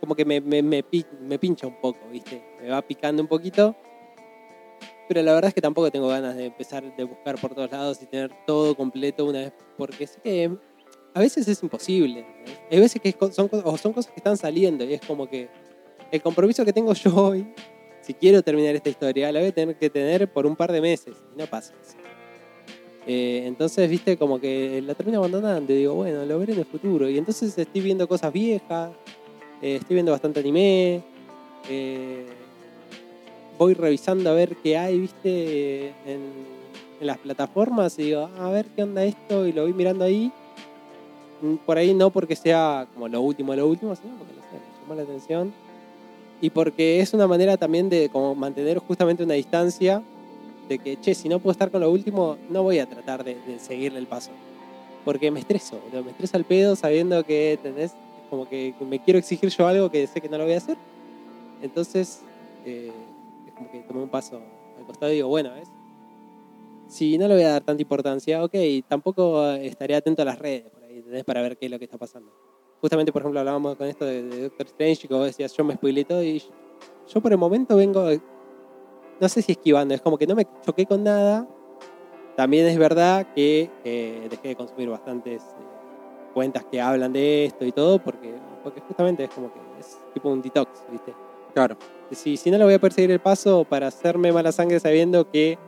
[0.00, 0.84] como que me, me, me
[1.20, 2.42] me pincha un poco, ¿viste?
[2.60, 3.74] Me va picando un poquito.
[5.10, 8.00] Pero la verdad es que tampoco tengo ganas de empezar de buscar por todos lados
[8.00, 10.56] y tener todo completo una vez, porque sé que
[11.12, 12.24] a veces es imposible.
[12.70, 15.48] Hay veces que son, cosas que están saliendo y es como que
[16.12, 17.44] el compromiso que tengo yo hoy,
[18.02, 20.80] si quiero terminar esta historia, la voy a tener que tener por un par de
[20.80, 21.96] meses y no pasa eso.
[23.08, 26.66] Eh, entonces, viste, como que la termino abandonando y digo, bueno, lo veré en el
[26.66, 27.10] futuro.
[27.10, 28.92] Y entonces estoy viendo cosas viejas,
[29.60, 31.02] eh, estoy viendo bastante anime,
[31.68, 32.26] eh,
[33.60, 36.20] voy revisando a ver qué hay, viste, en,
[36.98, 40.02] en las plataformas y digo, "Ah, a ver qué onda esto y lo voy mirando
[40.02, 40.32] ahí.
[41.42, 44.56] Mm, Por ahí no porque sea como lo último, lo último, sino porque no sé,
[44.56, 45.52] me llamó la atención.
[46.40, 50.02] Y porque es una manera también de como mantener justamente una distancia
[50.66, 53.34] de que, che, si no puedo estar con lo último, no voy a tratar de,
[53.46, 54.30] de seguirle el paso.
[55.04, 57.92] Porque me estreso, me estresa el pedo sabiendo que, ¿entendés?
[58.30, 60.78] Como que me quiero exigir yo algo que sé que no lo voy a hacer.
[61.62, 62.22] Entonces,
[62.64, 62.90] eh,
[63.60, 64.40] como que tomé un paso
[64.78, 65.68] al costado y digo, bueno, ¿ves?
[66.88, 68.54] Si no le voy a dar tanta importancia, ok,
[68.88, 71.24] tampoco estaré atento a las redes por ahí, ¿entendés?
[71.24, 72.32] Para ver qué es lo que está pasando.
[72.80, 75.74] Justamente, por ejemplo, hablábamos con esto de, de Doctor Strange y como decías, yo me
[75.74, 76.42] spoilé todo y
[77.12, 78.08] yo por el momento vengo,
[79.20, 81.46] no sé si esquivando, es como que no me choqué con nada.
[82.34, 87.66] También es verdad que eh, dejé de consumir bastantes eh, cuentas que hablan de esto
[87.66, 91.12] y todo, porque, porque justamente es como que es tipo un detox, ¿viste?
[91.54, 91.76] Claro.
[92.12, 95.30] Si, si no le voy a poder seguir el paso para hacerme mala sangre sabiendo
[95.30, 95.58] que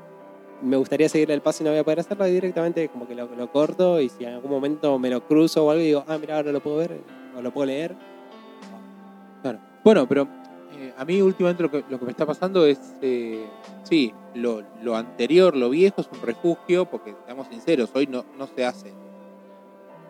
[0.62, 3.52] me gustaría seguirle el paso y no voy a poder hacerlo, directamente como que lo,
[3.52, 6.36] corto y si en algún momento me lo cruzo o algo y digo, ah, mira,
[6.36, 7.00] ahora lo puedo ver
[7.36, 7.94] o lo puedo leer.
[9.42, 9.58] Claro.
[9.84, 10.28] Bueno, pero
[10.78, 13.44] eh, a mí últimamente lo que, lo que me está pasando es, eh,
[13.82, 18.46] sí, lo, lo anterior, lo viejo es un refugio, porque seamos sinceros, hoy no, no
[18.46, 18.94] se hacen,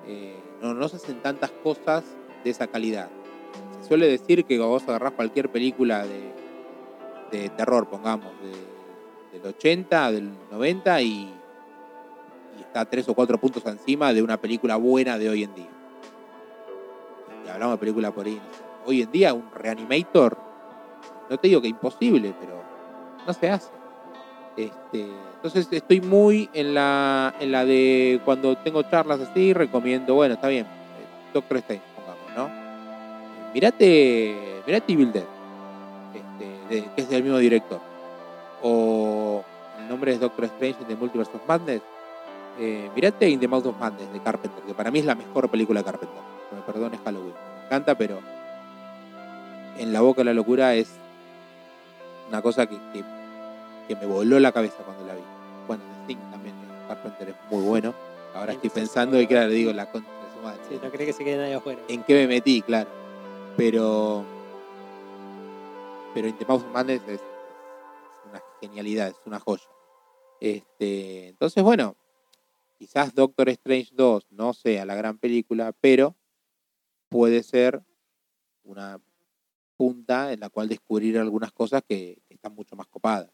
[0.07, 2.05] eh, no, no se hacen tantas cosas
[2.45, 3.09] de esa calidad.
[3.87, 11.03] Suele decir que vos agarrás cualquier película de, terror, pongamos, de- del 80, del 90
[11.03, 11.35] y,
[12.61, 15.69] está tres o cuatro puntos encima de una película buena de hoy en día.
[17.45, 18.41] Y hablamos de película por ahí.
[18.87, 20.39] Hoy en día un reanimator,
[21.29, 22.63] no te digo que imposible, pero
[23.27, 23.71] no se hace.
[24.57, 30.35] Este, entonces estoy muy en la, en la de cuando tengo charlas así, recomiendo, bueno,
[30.35, 31.63] está bien, eh, Doctor.
[31.69, 31.81] Eh,
[33.55, 35.25] Mirate, mirate Evil Dead,
[36.15, 37.81] este, de- que es del mismo director.
[38.63, 39.45] O
[39.79, 41.83] el nombre es Doctor Strange the Multiverse of Madness.
[42.59, 45.49] Eh, mirate In the Mouth of Madness de Carpenter, que para mí es la mejor
[45.51, 46.19] película de Carpenter.
[46.55, 47.33] Me perdones Halloween.
[47.61, 48.19] Me encanta, pero
[49.79, 50.91] En la boca de la locura es
[52.29, 53.03] una cosa que, que,
[53.89, 55.23] que me voló la cabeza cuando la vi.
[55.67, 57.95] Bueno, The Thing también de Carpenter es muy bueno.
[58.35, 60.61] Ahora estoy pensando y claro, digo la concha de su madre.
[60.69, 61.81] Sí, no cree que se quede nadie afuera.
[61.89, 62.61] ¿En qué me metí?
[62.63, 62.89] Claro.
[63.57, 64.25] Pero.
[66.15, 67.21] Pero In the Mouth of Madness es, es
[68.29, 69.65] una genialidad, es una joya.
[70.41, 71.97] Este, entonces, bueno,
[72.77, 76.17] quizás Doctor Strange 2 no sea la gran película, pero
[77.09, 77.83] puede ser
[78.65, 79.01] una
[79.77, 83.31] punta en la cual descubrir algunas cosas que, están mucho más copadas.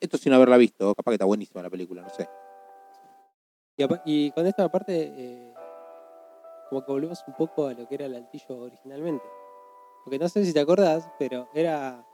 [0.00, 2.28] Esto sin haberla visto, capaz que está buenísima la película, no sé.
[4.04, 5.47] Y, con esto aparte, eh,
[6.68, 9.24] como que volvemos un poco a lo que era el altillo originalmente.
[10.04, 12.04] Porque no sé si te acordás, pero era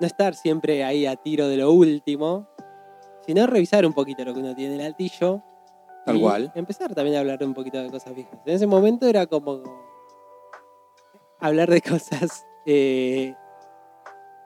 [0.00, 2.48] no estar siempre ahí a tiro de lo último,
[3.26, 5.42] sino revisar un poquito lo que uno tiene en el altillo.
[6.04, 6.52] Tal y cual.
[6.54, 8.38] Empezar también a hablar un poquito de cosas viejas.
[8.44, 9.62] En ese momento era como...
[11.38, 13.34] hablar de cosas eh,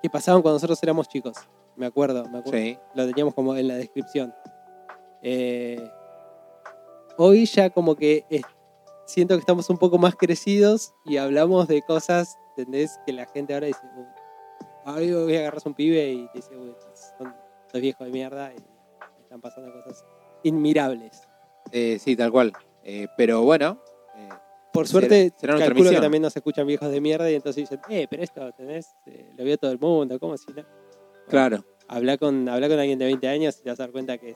[0.02, 1.36] que pasaban cuando nosotros éramos chicos.
[1.76, 2.58] Me acuerdo, me acuerdo.
[2.58, 2.78] Sí.
[2.94, 4.34] Lo teníamos como en la descripción.
[5.22, 5.90] Eh,
[7.16, 8.24] hoy ya como que
[9.06, 12.98] siento que estamos un poco más crecidos y hablamos de cosas, ¿entendés?
[13.06, 14.04] Que la gente ahora dice, "Uy,
[14.86, 16.74] ahora voy a agarrar un pibe y te dice, uy,
[17.18, 17.34] son
[17.72, 18.56] dos viejos de mierda y
[19.22, 20.04] están pasando cosas
[20.44, 21.22] inmirables.
[21.72, 22.52] Eh, sí, tal cual.
[22.84, 23.82] Eh, pero bueno,
[24.16, 24.28] eh,
[24.72, 28.06] Por suerte, será calculo que también nos escuchan viejos de mierda y entonces dicen, eh,
[28.08, 28.94] pero esto, ¿tenés?
[29.06, 30.64] Eh, lo vio todo el mundo, ¿cómo si no?
[31.28, 31.64] claro.
[31.88, 34.30] Habla con, habla con alguien de 20 años y te vas a dar cuenta que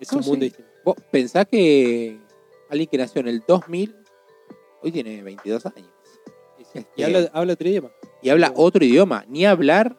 [0.00, 0.40] es, un mundo sí.
[0.40, 0.70] distinto.
[0.84, 2.20] Vos pensás que
[2.68, 3.94] alguien que nació en el 2000,
[4.82, 5.90] hoy tiene 22 años.
[6.58, 7.90] Y Este, habla, habla otro idioma.
[8.22, 9.24] Y habla otro idioma.
[9.28, 9.96] Ni hablar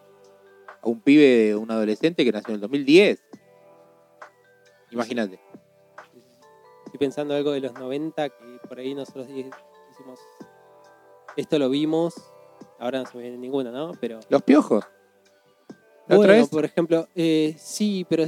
[0.82, 3.24] a un pibe, un adolescente que nació en el 2010.
[4.92, 5.40] Imagínate.
[6.86, 10.20] Estoy pensando algo de los 90 que por ahí nosotros hicimos,
[11.36, 12.16] esto lo vimos,
[12.80, 13.92] ahora no se me viene ninguno, ¿no?
[14.00, 14.86] Pero Los piojos.
[16.08, 16.50] ¿La bueno, otra vez?
[16.50, 18.24] por ejemplo, eh, sí, pero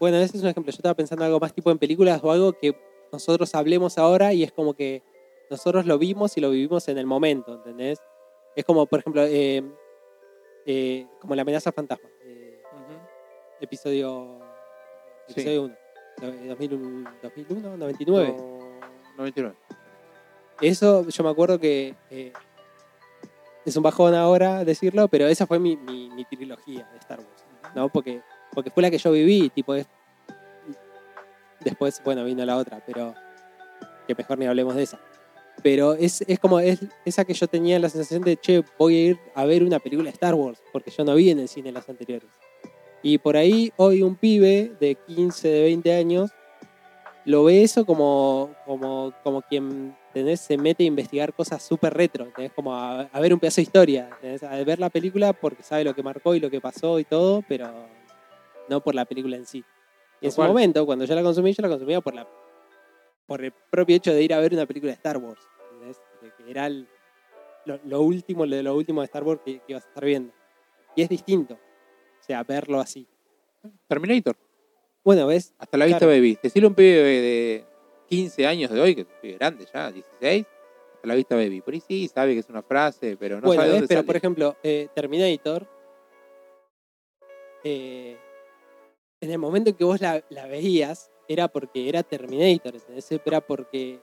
[0.00, 0.72] bueno, ese es un ejemplo.
[0.72, 2.76] Yo estaba pensando algo más tipo en películas o algo que
[3.12, 5.04] nosotros hablemos ahora y es como que
[5.50, 7.98] nosotros lo vimos y lo vivimos en el momento, ¿entendés?
[8.56, 9.62] Es como, por ejemplo, eh,
[10.66, 12.62] eh, como la amenaza fantasma, eh,
[13.60, 14.40] episodio
[15.26, 15.32] Sí.
[15.32, 15.76] episodio 1,
[16.48, 18.34] 2001, 2001, 99.
[18.36, 18.58] No,
[19.16, 19.56] 99.
[20.60, 22.32] Eso yo me acuerdo que eh,
[23.64, 27.44] es un bajón ahora decirlo, pero esa fue mi, mi- mi trilogía de Star Wars,
[27.74, 27.88] ¿no?
[27.88, 28.20] Porque,
[28.52, 29.88] porque fue la que yo viví, tipo, es-
[31.60, 33.14] después, bueno, vino la otra, pero
[34.06, 35.00] que mejor ni hablemos de esa.
[35.64, 39.00] Pero es, es como es, esa que yo tenía la sensación de, che, voy a
[39.06, 41.72] ir a ver una película de Star Wars, porque yo no vi en el cine
[41.72, 42.28] las anteriores.
[43.02, 46.30] Y por ahí hoy un pibe de 15, de 20 años
[47.24, 50.40] lo ve eso como, como, como quien ¿entendés?
[50.40, 52.52] se mete a investigar cosas súper retro, ¿entendés?
[52.52, 54.42] como a, a ver un pedazo de historia, ¿entendés?
[54.42, 57.42] a ver la película porque sabe lo que marcó y lo que pasó y todo,
[57.48, 57.72] pero
[58.68, 59.64] no por la película en sí.
[60.20, 62.28] Y en su momento, cuando yo la consumí, yo la consumía por, la,
[63.26, 65.40] por el propio hecho de ir a ver una película de Star Wars.
[66.24, 66.88] De que era el-
[67.66, 70.04] lo, lo último, lo de lo último de Star Wars que, que ibas a estar
[70.04, 70.32] viendo.
[70.96, 73.06] Y es distinto, o sea, verlo así.
[73.88, 74.36] Terminator.
[75.04, 75.54] Bueno, ¿ves?
[75.58, 76.38] Hasta la vista baby.
[76.42, 77.64] Decirle a un pibe de
[78.08, 80.46] 15 años de hoy, que es un pibe grande ya, 16,
[80.94, 81.60] hasta la vista baby.
[81.60, 83.74] Por ahí sí sabe que es una frase, pero no bueno, sabe ¿ves?
[83.80, 84.06] dónde pero sale.
[84.06, 85.66] por ejemplo, eh, Terminator,
[87.64, 88.16] eh,
[89.20, 93.10] en el momento en que vos la, la veías, era porque era Terminator, ¿entendés?
[93.24, 94.00] Era porque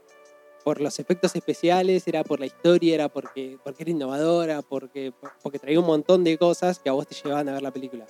[0.63, 5.60] por los efectos especiales, era por la historia, era porque, porque era innovadora, porque, porque
[5.60, 8.06] traía un montón de cosas que a vos te llevaban a ver la película.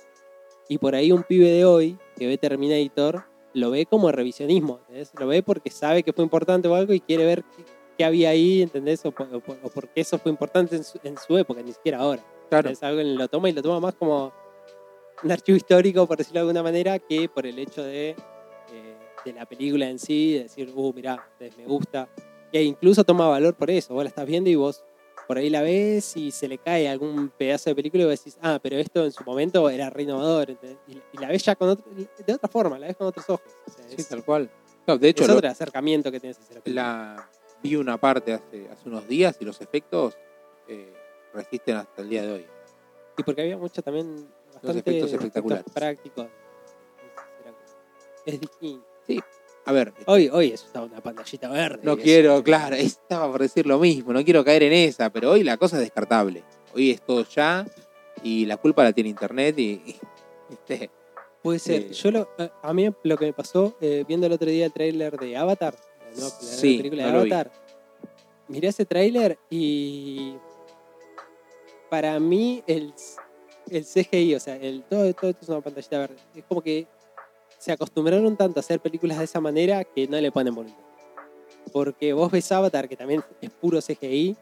[0.68, 5.12] Y por ahí un pibe de hoy que ve Terminator lo ve como revisionismo, ¿entendés?
[5.18, 7.64] Lo ve porque sabe que fue importante o algo y quiere ver qué,
[7.98, 9.04] qué había ahí, ¿entendés?
[9.04, 11.72] O, por- o por- o porque eso fue importante en su, en su época, ni
[11.72, 12.24] siquiera ahora.
[12.48, 12.70] Claro.
[12.70, 14.32] Es algo que lo toma y lo toma más como
[15.22, 18.16] un archivo histórico, por decirlo de alguna manera, que por el hecho de, eh,
[19.24, 22.08] de la película en sí, de decir, uh, mirá, me gusta.
[22.52, 23.94] E incluso toma valor por eso.
[23.94, 24.84] Vos la estás viendo y vos
[25.26, 28.36] por ahí la ves y se le cae algún pedazo de película y vos decís,
[28.42, 30.50] ah, pero esto en su momento era re innovador.
[30.50, 30.78] ¿entendés?
[30.88, 31.86] Y, la ves ya con otro-
[32.26, 33.46] de otra forma, la ves con otros ojos.
[33.66, 34.50] O sea, Sí, es, tal cual.
[34.86, 36.82] De hecho, es lo- otro acercamiento que tienes hacia la película.
[37.16, 37.30] la,
[37.62, 40.18] vi una parte hace, hace unos días y los efectos
[40.68, 40.92] eh,
[41.32, 42.46] resisten hasta el día de hoy.
[43.16, 45.64] Y porque había mucho también bastante efectos espectaculares.
[45.72, 46.26] prácticos.
[48.26, 48.86] Es distinto.
[49.64, 51.80] A ver, Hoy, hoy es una pantallita verde.
[51.84, 52.02] no eso.
[52.02, 55.56] quiero, claro, estaba por decir lo mismo, no quiero caer en esa, pero hoy la
[55.56, 56.42] cosa es descartable.
[56.74, 57.64] Hoy es todo ya
[58.24, 59.96] y la culpa la tiene internet y, y,
[60.50, 60.90] ¿viste?
[61.42, 61.82] Puede ser.
[61.82, 64.66] Eh, Yo lo, a- a mí lo que me pasó eh, viendo el otro día
[64.66, 67.32] el tráiler de Avatar, la nueva- la nueva Sí, película no de vi.
[67.32, 67.52] Avatar,
[68.48, 70.34] miré ese tráiler y
[71.88, 72.92] para mí el,
[73.70, 76.16] el CGI, o sea, el, todo, todo esto es una pantallita verde.
[76.34, 76.86] Es como que
[77.62, 80.76] se acostumbraron tanto a hacer películas de esa manera que no le ponen bonito.
[81.72, 84.36] Porque vos ves Avatar, que también es puro CGI,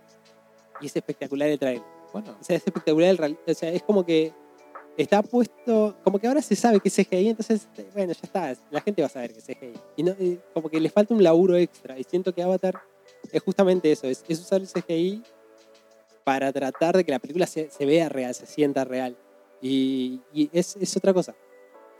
[0.80, 1.84] y es espectacular el tráiler.
[2.14, 4.32] Bueno, O sea, es espectacular el real- O sea, es como que
[4.96, 5.96] está puesto.
[6.02, 8.56] Como que ahora se sabe que es CGI, entonces, eh, bueno, ya está.
[8.70, 9.74] La gente va a saber que es CGI.
[9.96, 11.98] Y no, eh, como que le falta un laburo extra.
[11.98, 12.80] Y siento que Avatar
[13.30, 15.22] es justamente eso: es, es usar el CGI
[16.24, 19.14] para tratar de que la película se, se vea real, se sienta real.
[19.60, 21.34] Y, y es, es otra cosa.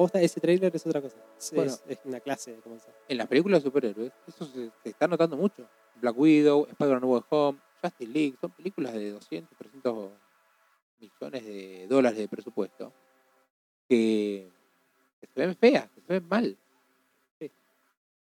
[0.00, 1.18] Posta, ese trailer es otra cosa.
[1.38, 1.70] Es, Bueno.
[1.72, 2.94] es- es una clase de comenzar.
[3.06, 5.68] en las películas de superhéroes, eso se, se está notando mucho.
[5.96, 10.10] Black Widow, Spider-Man Way Home, Justice League, son películas de 200, 300
[11.00, 12.94] millones de dólares de presupuesto
[13.86, 14.50] que,
[15.20, 16.56] que se ven feas, que se ven mal.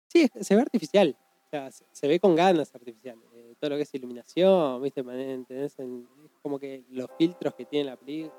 [0.08, 1.16] Sí, se ve artificial.
[1.46, 3.18] O sea, se, se ve con ganas artificial.
[3.34, 4.98] Eh, todo lo que es iluminación, ¿viste?
[5.00, 5.78] ¿entendés?
[5.78, 6.08] En-
[6.42, 8.32] como que los filtros que tiene la película,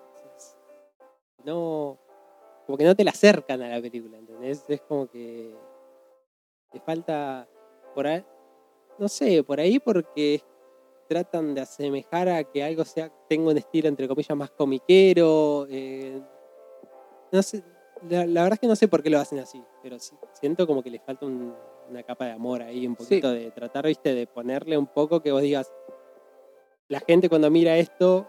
[1.45, 1.97] no,
[2.69, 4.63] como que no te la acercan a la película, ¿entendés?
[4.67, 5.55] Es como que
[6.71, 7.47] te falta
[7.95, 8.23] por ahí,
[8.99, 10.39] no sé, por ahí porque
[11.07, 16.21] tratan de asemejar a que algo sea, tenga un estilo entre comillas más comiquero, eh,
[17.31, 17.63] no sé,
[18.07, 20.67] la, la verdad es que no sé por qué lo hacen así, pero sí- siento
[20.67, 21.55] como que les falta un-
[21.89, 25.31] una capa de amor ahí, un poquito de tratar, viste, de ponerle un poco que
[25.31, 25.73] vos digas,
[26.87, 28.27] la gente cuando mira esto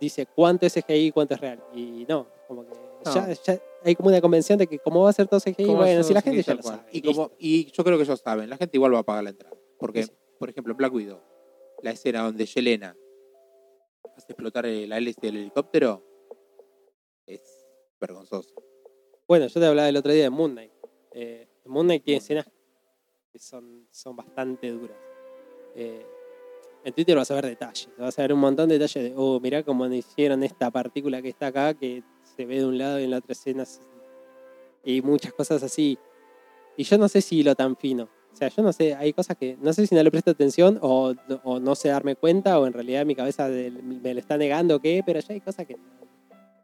[0.00, 1.62] dice cuánto es CGI y cuánto es real.
[1.72, 2.70] Y no, como que
[3.04, 3.12] No.
[3.14, 6.02] ya, ya hay como una convención de que como va a ser todo CGI, bueno,
[6.02, 6.88] si la gente ya lo sabe.
[6.92, 9.30] Y, como, y yo creo que ellos saben, la gente igual va a pagar la
[9.30, 9.56] entrada.
[9.78, 11.20] Porque, Sí, por ejemplo, Black Widow,
[11.82, 12.96] la escena donde Yelena
[14.16, 16.02] hace explotar el- la hélice del helicóptero
[17.26, 17.42] es
[18.00, 18.54] vergonzoso.
[19.28, 20.72] Bueno, yo te hablaba el otro día de Moon Knight.
[21.12, 22.46] Eh, Moon Knight tiene escenas
[23.32, 24.96] que son, son bastante duras.
[25.74, 26.06] Eh,
[26.84, 29.40] en Twitter vas a ver detalles, vas a ver un montón de detalles de, oh,
[29.40, 32.02] mirá cómo hicieron esta partícula que está acá, que
[32.36, 33.80] se ve de un lado y en la otra escena, se-
[34.84, 35.98] y muchas cosas así.
[36.76, 38.08] Y yo no sé si lo tan fino.
[38.32, 40.78] O sea, yo no sé, hay cosas que no sé si no le presto atención
[40.82, 44.76] o, o no sé darme cuenta o en realidad mi cabeza me lo está negando
[44.76, 45.76] o qué, pero ya hay cosas que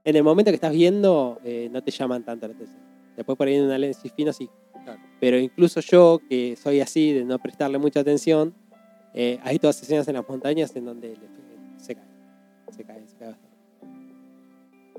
[0.05, 2.79] en el momento que estás viendo eh, no te llaman tanto la atención.
[3.17, 4.51] Después por ahí en un análisis fino sí.
[4.85, 5.01] Claro.
[5.19, 8.53] Pero incluso yo, que soy así, de no prestarle mucha atención,
[9.15, 11.15] eh, hay todas escenas en las montañas en donde
[11.79, 12.05] se cae.
[12.71, 13.57] Se cae, se cae bastante.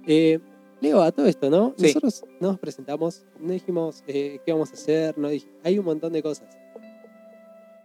[0.08, 0.40] Eh,
[0.84, 1.74] Leo, a todo esto, ¿no?
[1.78, 1.88] Sí.
[1.88, 6.12] Nosotros nos presentamos, no dijimos eh, qué vamos a hacer, no dij- hay un montón
[6.14, 6.48] de cosas.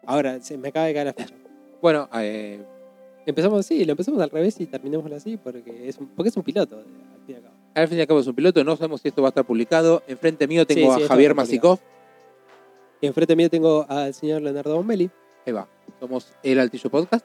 [0.05, 1.35] Ahora, se me acaba de caer la fecha.
[1.81, 2.61] Bueno, eh,
[3.27, 6.43] Empezamos así, lo empezamos al revés y terminémoslo así porque es un, porque es un
[6.43, 6.85] piloto, al
[7.27, 7.55] fin y al cabo.
[7.75, 9.45] al fin y al cabo es un piloto, no sabemos si esto va a estar
[9.45, 10.03] publicado.
[10.09, 11.79] Enfrente mío tengo Sí, sí, a Javier Masikov.
[13.03, 15.11] Y enfrente mío tengo al señor Leonardo Bombelli.
[15.47, 15.69] Ahí va.
[16.01, 17.25] Somos el Altillo Podcast.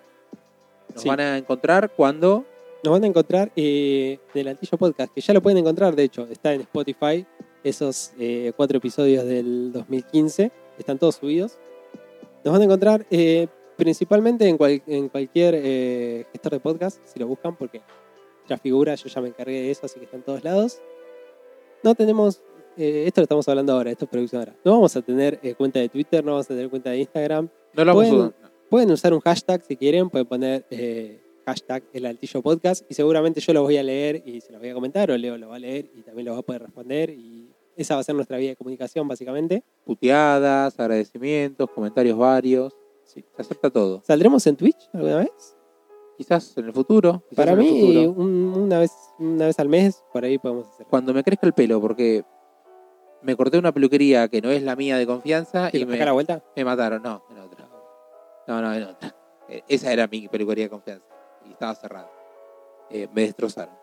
[0.94, 2.46] Nos van a encontrar cuando.
[2.84, 6.04] Nos van a encontrar eh, en el Altillo Podcast, que ya lo pueden encontrar, de
[6.04, 7.26] hecho, está en Spotify.
[7.64, 11.58] Esos eh, cuatro episodios del 2015 están todos subidos.
[12.44, 17.20] Nos van a encontrar eh, principalmente en, cual- en cualquier eh, gestor de podcast, si
[17.20, 17.82] lo buscan, porque
[18.50, 20.82] ya figura, yo ya me encargué de eso, así que está en todos lados.
[21.84, 22.42] No tenemos,
[22.76, 24.56] eh, esto lo estamos hablando ahora, esto es producción ahora.
[24.66, 27.48] No vamos a tener cuenta de Twitter, no vamos a tener cuenta de Instagram.
[27.76, 28.52] No lo vamos Pueden- a.
[28.70, 30.66] Pueden usar un hashtag si quieren, pueden poner
[31.46, 34.70] hashtag el altillo podcast y seguramente yo lo voy a leer y se los voy
[34.70, 37.10] a comentar o Leo lo va a leer y también lo va a poder responder
[37.10, 39.64] y esa va a ser nuestra vía de comunicación básicamente.
[39.86, 42.74] Puteadas, agradecimientos, comentarios varios.
[43.06, 43.24] Sí.
[43.36, 44.02] Se acepta todo.
[44.06, 45.58] ¿Saldremos en Twitch alguna vez?
[46.18, 47.24] Quizás en el futuro.
[47.30, 48.12] quizás Para el mí futuro.
[48.12, 50.86] un- una, vez, una vez al mes por ahí podemos hacer.
[50.88, 52.24] Cuando me crezca el pelo, porque
[53.24, 56.12] me corté una peluquería que no es la mía de confianza y ¿Y me, la
[56.12, 56.44] vuelta?
[56.56, 57.02] me mataron.
[57.02, 57.68] No, en otra.
[58.48, 59.16] No, no, en otra.
[59.50, 61.06] Eh, Esa era mi peluquería de confianza.
[61.48, 62.12] Y estaba cerrada.
[62.90, 63.76] Eh, me destrozaron.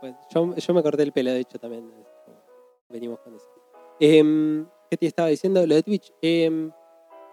[0.00, 1.90] Pues, yo, yo me corté el pelo, de hecho, también.
[1.92, 2.04] eh,
[2.88, 3.48] Venimos con eso.
[3.98, 5.66] Em, ¿Qué te estaba diciendo?
[5.66, 6.12] Lo de Twitch.
[6.22, 6.70] Em,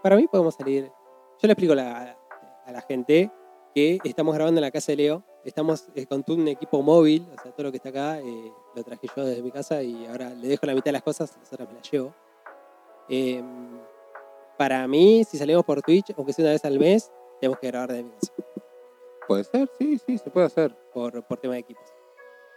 [0.01, 0.85] para mí podemos salir.
[0.85, 3.31] Yo le explico a la- gente
[3.75, 5.23] que estamos grabando en la casa de Leo.
[5.43, 8.83] Estamos eh, con un equipo móvil, o sea, todo lo que está acá eh, lo
[8.83, 11.51] traje yo desde mi casa y ahora le dejo la mitad de las cosas, las
[11.51, 12.13] otras me las llevo.
[13.09, 13.77] Em,
[14.57, 17.11] para mí, si salimos por Twitch, aunque sea una vez al mes,
[17.41, 18.33] tenemos que grabar desde mi casa
[19.27, 19.69] ¿Puede ser?
[19.77, 20.75] Sí, sí, se puede hacer.
[20.93, 21.83] por, por tema de equipos.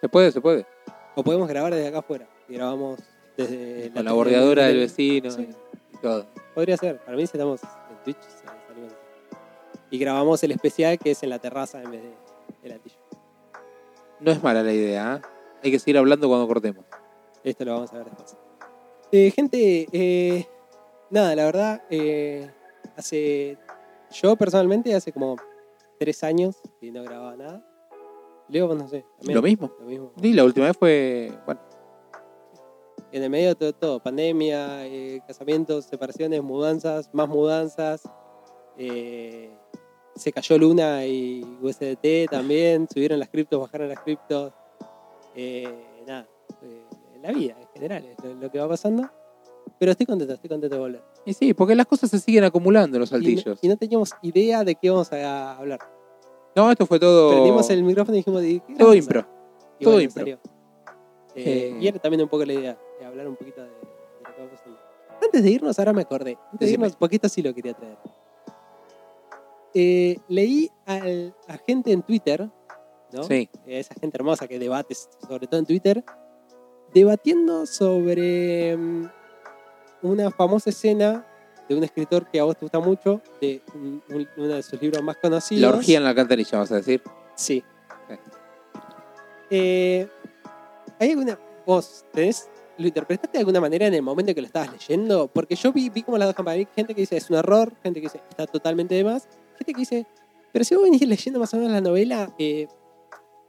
[0.00, 0.66] Se puede, se puede.
[1.14, 2.28] O podemos grabar desde acá afuera.
[2.48, 3.00] Y grabamos
[3.36, 5.30] desde Con la bordeadora del vecino.
[5.30, 5.48] Sí.
[5.92, 6.26] y todo.
[6.54, 6.98] Podría ser.
[6.98, 8.22] Para mí, si estamos en Twitch,
[8.66, 8.92] salimos.
[9.90, 12.02] Y grabamos el especial que es en la terraza en vez
[12.62, 12.96] de altillo.
[14.20, 15.28] No es mala la idea, ¿eh?
[15.62, 16.84] Hay que seguir hablando cuando cortemos.
[17.42, 18.36] Esto lo vamos a ver después.
[19.12, 20.46] Eh, gente, eh,
[21.10, 22.50] nada, la verdad, eh,
[22.96, 23.58] hace.
[24.10, 25.36] Yo personalmente hace como
[25.98, 27.64] tres años que no grababa nada.
[28.48, 29.04] Leo, pues no sé.
[29.18, 29.72] también Lo mismo.
[29.80, 30.12] Lo mismo.
[30.22, 31.32] Y la última vez fue.
[31.44, 31.60] Bueno,
[33.12, 38.02] En el medio de todo, todo, pandemia, eh, casamientos, separaciones, mudanzas, más mudanzas.
[38.78, 39.50] eh,
[40.14, 44.52] se cayó Luna y USDT también, subieron las criptos, bajaron las criptos.
[45.34, 46.26] eh, nada,
[47.20, 49.10] la vida en general es lo, lo que va pasando.
[49.78, 51.02] Pero estoy contento, estoy contento de volver.
[51.26, 53.58] y sí, porque las cosas se siguen acumulando en los Y no, saltillos.
[53.62, 55.80] y no teníamos idea de qué íbamos a hablar.
[56.54, 57.30] No, esto fue todo.
[57.30, 59.26] Prendimos el micrófono y dijimos, ¿de qué Todo impro.
[59.78, 60.26] Y todo bueno, impro.
[60.26, 60.38] Eh,
[61.34, 61.78] Eh.
[61.80, 63.74] Y era también un poco la idea, de hablar un poquito de, de
[64.24, 64.78] lo que va pasando.
[65.22, 66.38] Antes de irnos, ahora me acordé.
[66.52, 67.98] Antes de irnos, poquito sí lo quería traer.
[69.74, 72.48] Eh, leí al- a gente en Twitter,
[73.12, 73.22] ¿no?
[73.24, 73.50] Sí.
[73.66, 74.94] Eh, esa gente hermosa que debate,
[75.28, 76.02] sobre todo en Twitter,
[76.94, 79.10] debatiendo sobre mm,
[80.06, 81.26] una famosa escena
[81.68, 84.80] de un escritor que a vos te gusta mucho, de un- un- uno de sus
[84.80, 85.62] libros más conocidos.
[85.72, 87.02] La orgía en la alcantarilla, vas a decir.
[87.34, 87.62] Sí.
[89.50, 90.08] Eh,
[90.98, 91.38] ¿Hay alguna.
[91.66, 92.48] vos tenés.
[92.78, 95.28] ¿Lo interpretaste de alguna manera en el momento que lo estabas leyendo?
[95.28, 96.66] Porque yo vi, vi como las dos campanas.
[96.74, 99.26] Gente que dice es un error, gente que dice está totalmente de más,
[99.56, 100.06] gente que dice,
[100.52, 102.68] pero si vos venís leyendo más o menos la novela, eh,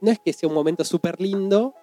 [0.00, 1.74] no es que sea un momento súper lindo,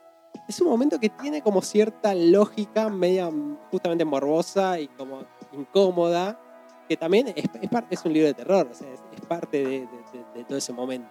[0.47, 3.29] es un momento que tiene como cierta lógica media
[3.71, 6.39] justamente morbosa y como incómoda,
[6.87, 9.87] que también es, un libro de terror, es, parte
[10.33, 11.09] de, todo ese momento.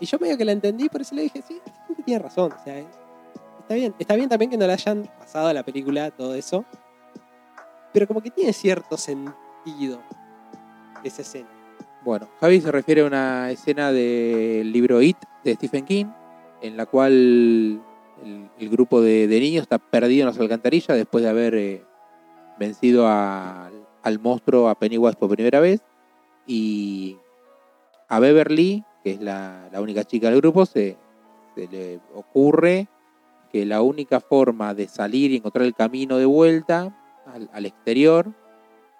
[0.00, 1.60] Y yo medio que la entendí, por eso le dije, sí,
[2.04, 5.62] tiene razón, sea, está bien, está bien también que no le hayan pasado a la
[5.62, 6.64] película todo eso,
[7.92, 10.00] pero como que tiene cierto sentido
[11.02, 11.48] esa escena.
[12.02, 16.06] Bueno, Javi se refiere a una escena del libro It de Stephen King,
[16.60, 17.82] en la cual
[18.58, 21.82] el, grupo de, de niños está perdido en las alcantarillas después de haber eh,
[22.58, 23.70] vencido a-
[24.02, 25.80] al monstruo, a Pennywise por primera vez,
[26.46, 27.16] y
[28.08, 30.96] a Beverly, que es la, la única chica del grupo, se,
[31.54, 32.86] se le ocurre
[33.50, 36.94] que la única forma de salir y encontrar el camino de vuelta
[37.26, 38.30] al, al exterior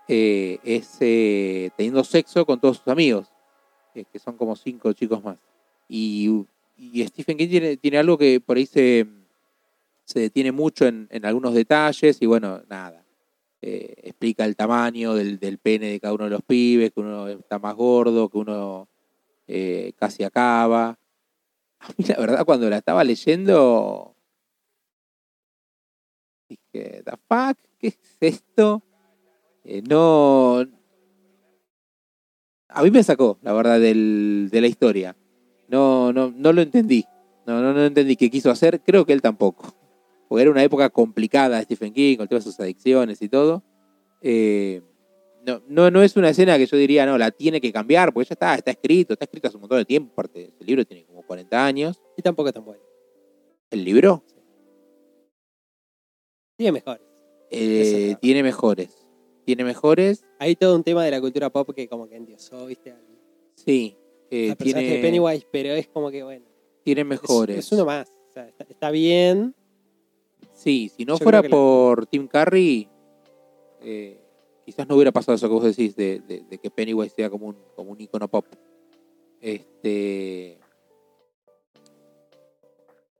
[0.09, 3.31] eh, es eh, teniendo sexo con todos sus amigos,
[3.93, 5.37] que son como cinco chicos más.
[5.89, 6.47] Y,
[6.77, 9.07] y Stephen King tiene, tiene algo que por ahí se,
[10.05, 13.05] se detiene mucho en, en algunos detalles y bueno, nada.
[13.63, 17.29] Eh, explica el tamaño del, del pene de cada uno de los pibes, que uno
[17.29, 18.89] está más gordo, que uno
[19.47, 20.99] eh, casi acaba.
[21.81, 24.15] A mí la verdad cuando la estaba leyendo
[26.49, 27.59] dije, ¿the fuck?
[27.79, 28.83] ¿Qué es esto?
[29.65, 30.65] Eh, no.
[32.69, 35.17] A mí me sacó, la verdad, del- de la historia.
[36.13, 37.05] No, no, no lo entendí.
[37.47, 38.81] No, no, no entendí qué quiso hacer.
[38.81, 39.75] Creo que él tampoco.
[40.29, 43.63] Porque era una época complicada de Stephen King, con todas sus adicciones y todo.
[44.23, 44.83] Eh,
[45.47, 48.29] no, no, no es una escena que yo diría, no, la tiene que cambiar, porque
[48.31, 50.13] ya está, está escrito, está escrito hace un montón de tiempo.
[50.13, 52.01] Aparte, el libro tiene como 40 años.
[52.17, 52.83] Y tampoco es tan bueno.
[53.71, 54.25] ¿El libro?
[56.57, 57.03] Tiene mejores.
[57.51, 59.05] Eh, es tiene mejores.
[59.45, 62.95] Tiene mejores, Hay todo un tema de la cultura pop que como que endiosó, ¿viste?
[63.57, 63.95] Sí.
[64.35, 66.45] Eh, personaje tiene, de Pennywise, pero es como que, bueno,
[66.83, 67.59] tiene es, mejores.
[67.59, 68.09] es uno más.
[68.29, 69.55] O sea, está, está bien.
[70.53, 72.89] Sí, si no Yo fuera la- por Tim Curry,
[73.83, 74.19] eh,
[74.65, 77.47] quizás no hubiera pasado eso que vos decís de, de- de que Pennywise sea como
[77.49, 78.47] un, como un icono pop.
[79.41, 80.59] Este.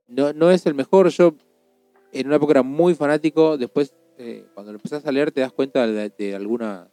[0.07, 1.09] No, no es el mejor.
[1.09, 1.35] Yo
[2.11, 3.57] en una época era muy fanático.
[3.57, 6.89] Después, eh, cuando lo empezás a leer, te das cuenta de, de alguna,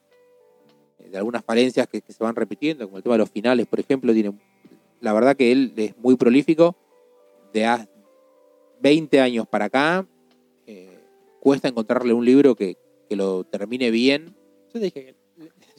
[1.12, 3.78] de algunas falencias que, que se van repitiendo, como el tema de los finales, por
[3.78, 4.12] ejemplo.
[4.12, 4.32] Tiene,
[5.00, 6.74] la verdad que él es muy prolífico.
[7.52, 7.86] De a
[8.80, 10.06] 20 años para acá,
[10.66, 10.98] eh,
[11.38, 14.34] cuesta encontrarle un libro que, que lo termine bien.
[14.72, 15.14] Yo te dije que.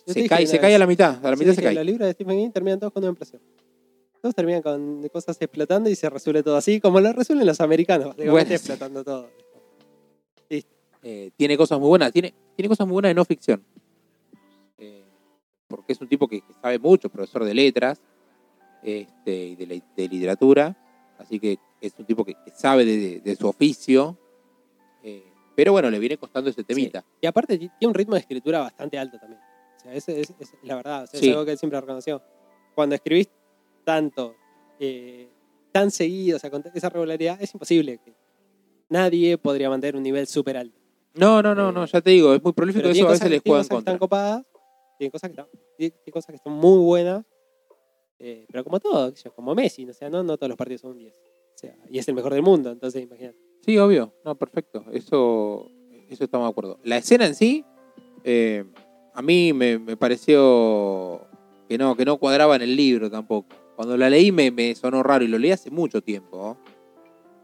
[0.06, 1.74] yo Se cae, se cae a la mitad, a la mitad se cae.
[1.74, 3.42] Los libros de Stephen King terminan todos con una impresión.
[4.22, 8.10] Todos terminan con cosas explotando y se resuelve todo así, como lo resuelven los americanos,
[8.10, 8.54] básicamente Bueno, sí.
[8.54, 9.30] explotando todo.
[11.06, 13.62] Eh, tiene cosas muy buenas, tiene, tiene cosas muy buenas de no ficción.
[15.74, 18.02] Eh, porque es un tipo que, que sabe mucho, profesor de letras
[18.82, 20.76] este, y de, de literatura.
[21.18, 24.18] Así que es un tipo que, que sabe de, de- su oficio.
[25.04, 25.24] eh,
[25.56, 27.06] pero bueno, le viene costando ese temita.
[27.22, 29.40] Y aparte ti- tiene un ritmo de escritura bastante alto también.
[29.78, 31.04] O sea, ese es, es la verdad.
[31.04, 31.28] o sea, Sí.
[31.28, 32.22] Es algo que él siempre reconoció.
[32.74, 33.30] Cuando escribís
[33.84, 34.36] tanto,
[34.80, 35.30] eh,
[35.72, 38.14] tan seguido, o sea, con esa regularidad, es imposible que
[38.90, 40.78] nadie podría mantener un nivel súper alto.
[41.16, 43.42] No, no, no, no, ya te digo, es muy prolífico, Pero eso a veces les
[43.46, 44.00] juega en que están contra.
[44.00, 44.46] copadas,
[45.04, 45.36] tiene cosas que
[45.78, 47.26] tiene tiene cosas que están muy buenas,
[48.20, 51.00] eh, pero como todo, como Messi, o sea, no, no todos los partidos son un
[51.00, 51.14] 10.
[51.14, 53.38] O sea, y es el mejor del mundo, entonces imagínate.
[53.66, 54.14] Sí, obvio.
[54.26, 54.84] No, perfecto.
[54.92, 55.68] Eso,
[56.10, 56.80] eso estamos de acuerdo.
[56.84, 57.66] La escena en sí,
[58.24, 58.66] eh,
[59.14, 61.28] a mí me, me pareció
[61.68, 63.48] que no, que no cuadraba en el libro tampoco.
[63.76, 66.38] Cuando la leí me, me sonó raro y lo leí hace mucho tiempo.
[66.38, 66.58] ¿no?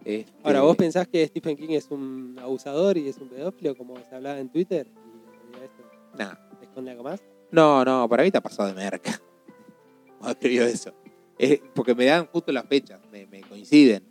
[0.05, 3.97] Este, Ahora, ¿vos pensás que Stephen King es un abusador y es un pedófilo, como
[3.97, 4.87] se hablaba en Twitter?
[4.87, 5.83] Y y esto
[6.17, 6.35] nah.
[6.61, 7.21] esconde algo más.
[7.51, 9.19] No, no, para mí está pasado de merca.
[10.19, 10.93] Cuando escribió eso.
[11.37, 14.03] Eh, porque me dan justo las fechas, me, coinciden.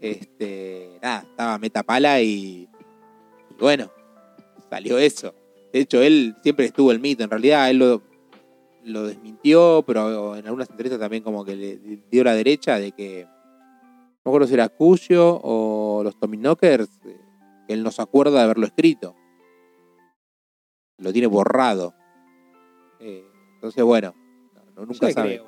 [0.00, 2.68] Este, nada, estaba metapala y,
[3.50, 3.90] y bueno,
[4.68, 5.32] salió eso.
[5.72, 7.24] De hecho, él siempre estuvo el mito.
[7.24, 12.34] En realidad, él lo, desmintió, pero en algunas entrevistas también como que le dio la
[12.34, 13.30] derecha de que, no
[14.24, 17.20] me acuerdo si era Cuyo o los Tommyknockers, eh,
[17.66, 19.14] que él no se acuerda de haberlo escrito.
[20.98, 21.94] Lo tiene borrado.
[23.62, 24.14] Eh, entonces, bueno,
[24.74, 25.36] no- Yo nunca sabe.
[25.36, 25.46] creo.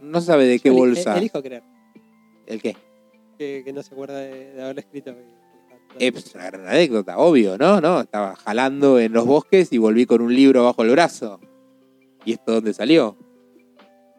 [0.00, 1.18] No se sabe de qué Yo bolsa.
[1.18, 1.62] Elijo creer
[2.46, 2.76] ¿El qué?
[3.38, 5.10] que, que no se acuerda de, de haberlo escrito.
[5.10, 7.80] y- y- Es una gran anécdota, obvio, ¿no?
[7.80, 8.00] ¿no?
[8.00, 11.40] Estaba jalando en los bosques y volví con un libro bajo el brazo.
[12.24, 13.16] ¿Y esto dónde salió?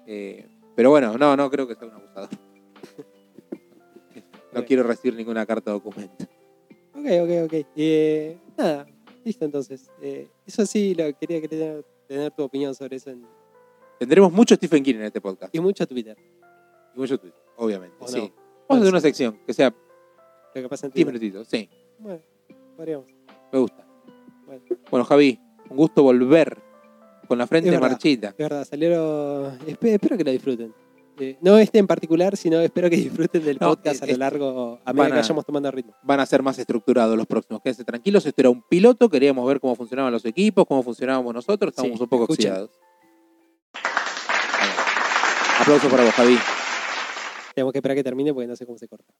[0.07, 2.29] Eh, pero bueno, no, no creo que sea un abusador.
[4.53, 6.25] No quiero recibir ninguna carta documento.
[6.93, 7.53] Ok, ok, ok.
[7.77, 8.86] Eh, nada,
[9.23, 9.89] listo entonces.
[10.01, 11.77] Eh, eso sí, lo quería, quería
[12.16, 13.26] tener tu opinión sobre eso en-
[13.99, 15.53] Tendremos mucho Stephen King en este podcast.
[15.55, 16.18] y mucho Twitter.
[16.95, 17.95] Y mucho Twitter, obviamente.
[17.99, 18.18] ¿O Sí.
[18.20, 18.24] no?
[18.68, 19.74] Vamos a hacer una sección que sea
[20.53, 21.22] Lo que pasa en 10 Twitter.
[21.22, 21.47] minutitos.
[21.47, 22.20] Sí, Bueno,
[22.76, 23.05] podríamos.
[23.53, 23.86] me gusta.
[24.45, 25.39] Bueno, Bueno, Javi,
[25.70, 26.57] un gusto volver
[27.28, 27.89] con la frente Es verdad.
[27.91, 28.28] marchita.
[28.30, 29.57] es verdad, salieron.
[29.59, 30.74] espe- espero que lo disfruten.
[31.22, 34.80] Eh, no este en particular, sino espero que disfruten del No, podcast a lo largo,
[34.84, 35.93] a medida que vayamos tomando ritmo.
[36.03, 37.61] Van a ser más estructurados los próximos.
[37.61, 38.26] Quédense tranquilos.
[38.26, 39.07] Esto era un piloto.
[39.09, 41.69] Queríamos ver cómo funcionaban los equipos, cómo funcionábamos nosotros.
[41.72, 42.51] Estamos Sí, un poco escuchen.
[42.51, 42.72] oxidados.
[44.59, 45.61] Ahí va.
[45.61, 46.38] Aplauso para vos, Javi.
[47.53, 49.13] Tenemos que esperar que termine porque no sé cómo se corta.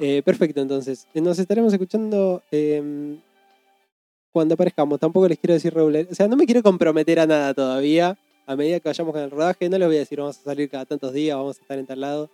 [0.00, 1.06] Eh, perfecto, entonces.
[1.14, 3.16] eh, Nos estaremos escuchando eh,
[4.32, 4.98] cuando aparezcamos.
[4.98, 6.06] Tampoco les quiero decir regular.
[6.10, 8.18] O sea, no me quiero comprometer a nada todavía.
[8.48, 10.70] A medida que vayamos con el rodaje, no les voy a decir vamos a salir
[10.70, 12.30] cada tantos días, vamos a estar en tal lado.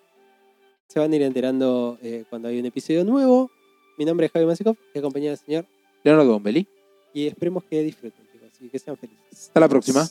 [0.87, 3.51] Se van a ir enterando eh, cuando hay un episodio nuevo.
[3.97, 5.67] Mi nombre es Javi Masikov, y acompañado del señor.
[6.05, 6.69] Leonardo Bombelli.
[7.15, 9.25] Y esperemos que disfruten, chicos, y que sean felices.
[9.33, 10.07] Hasta la próxima.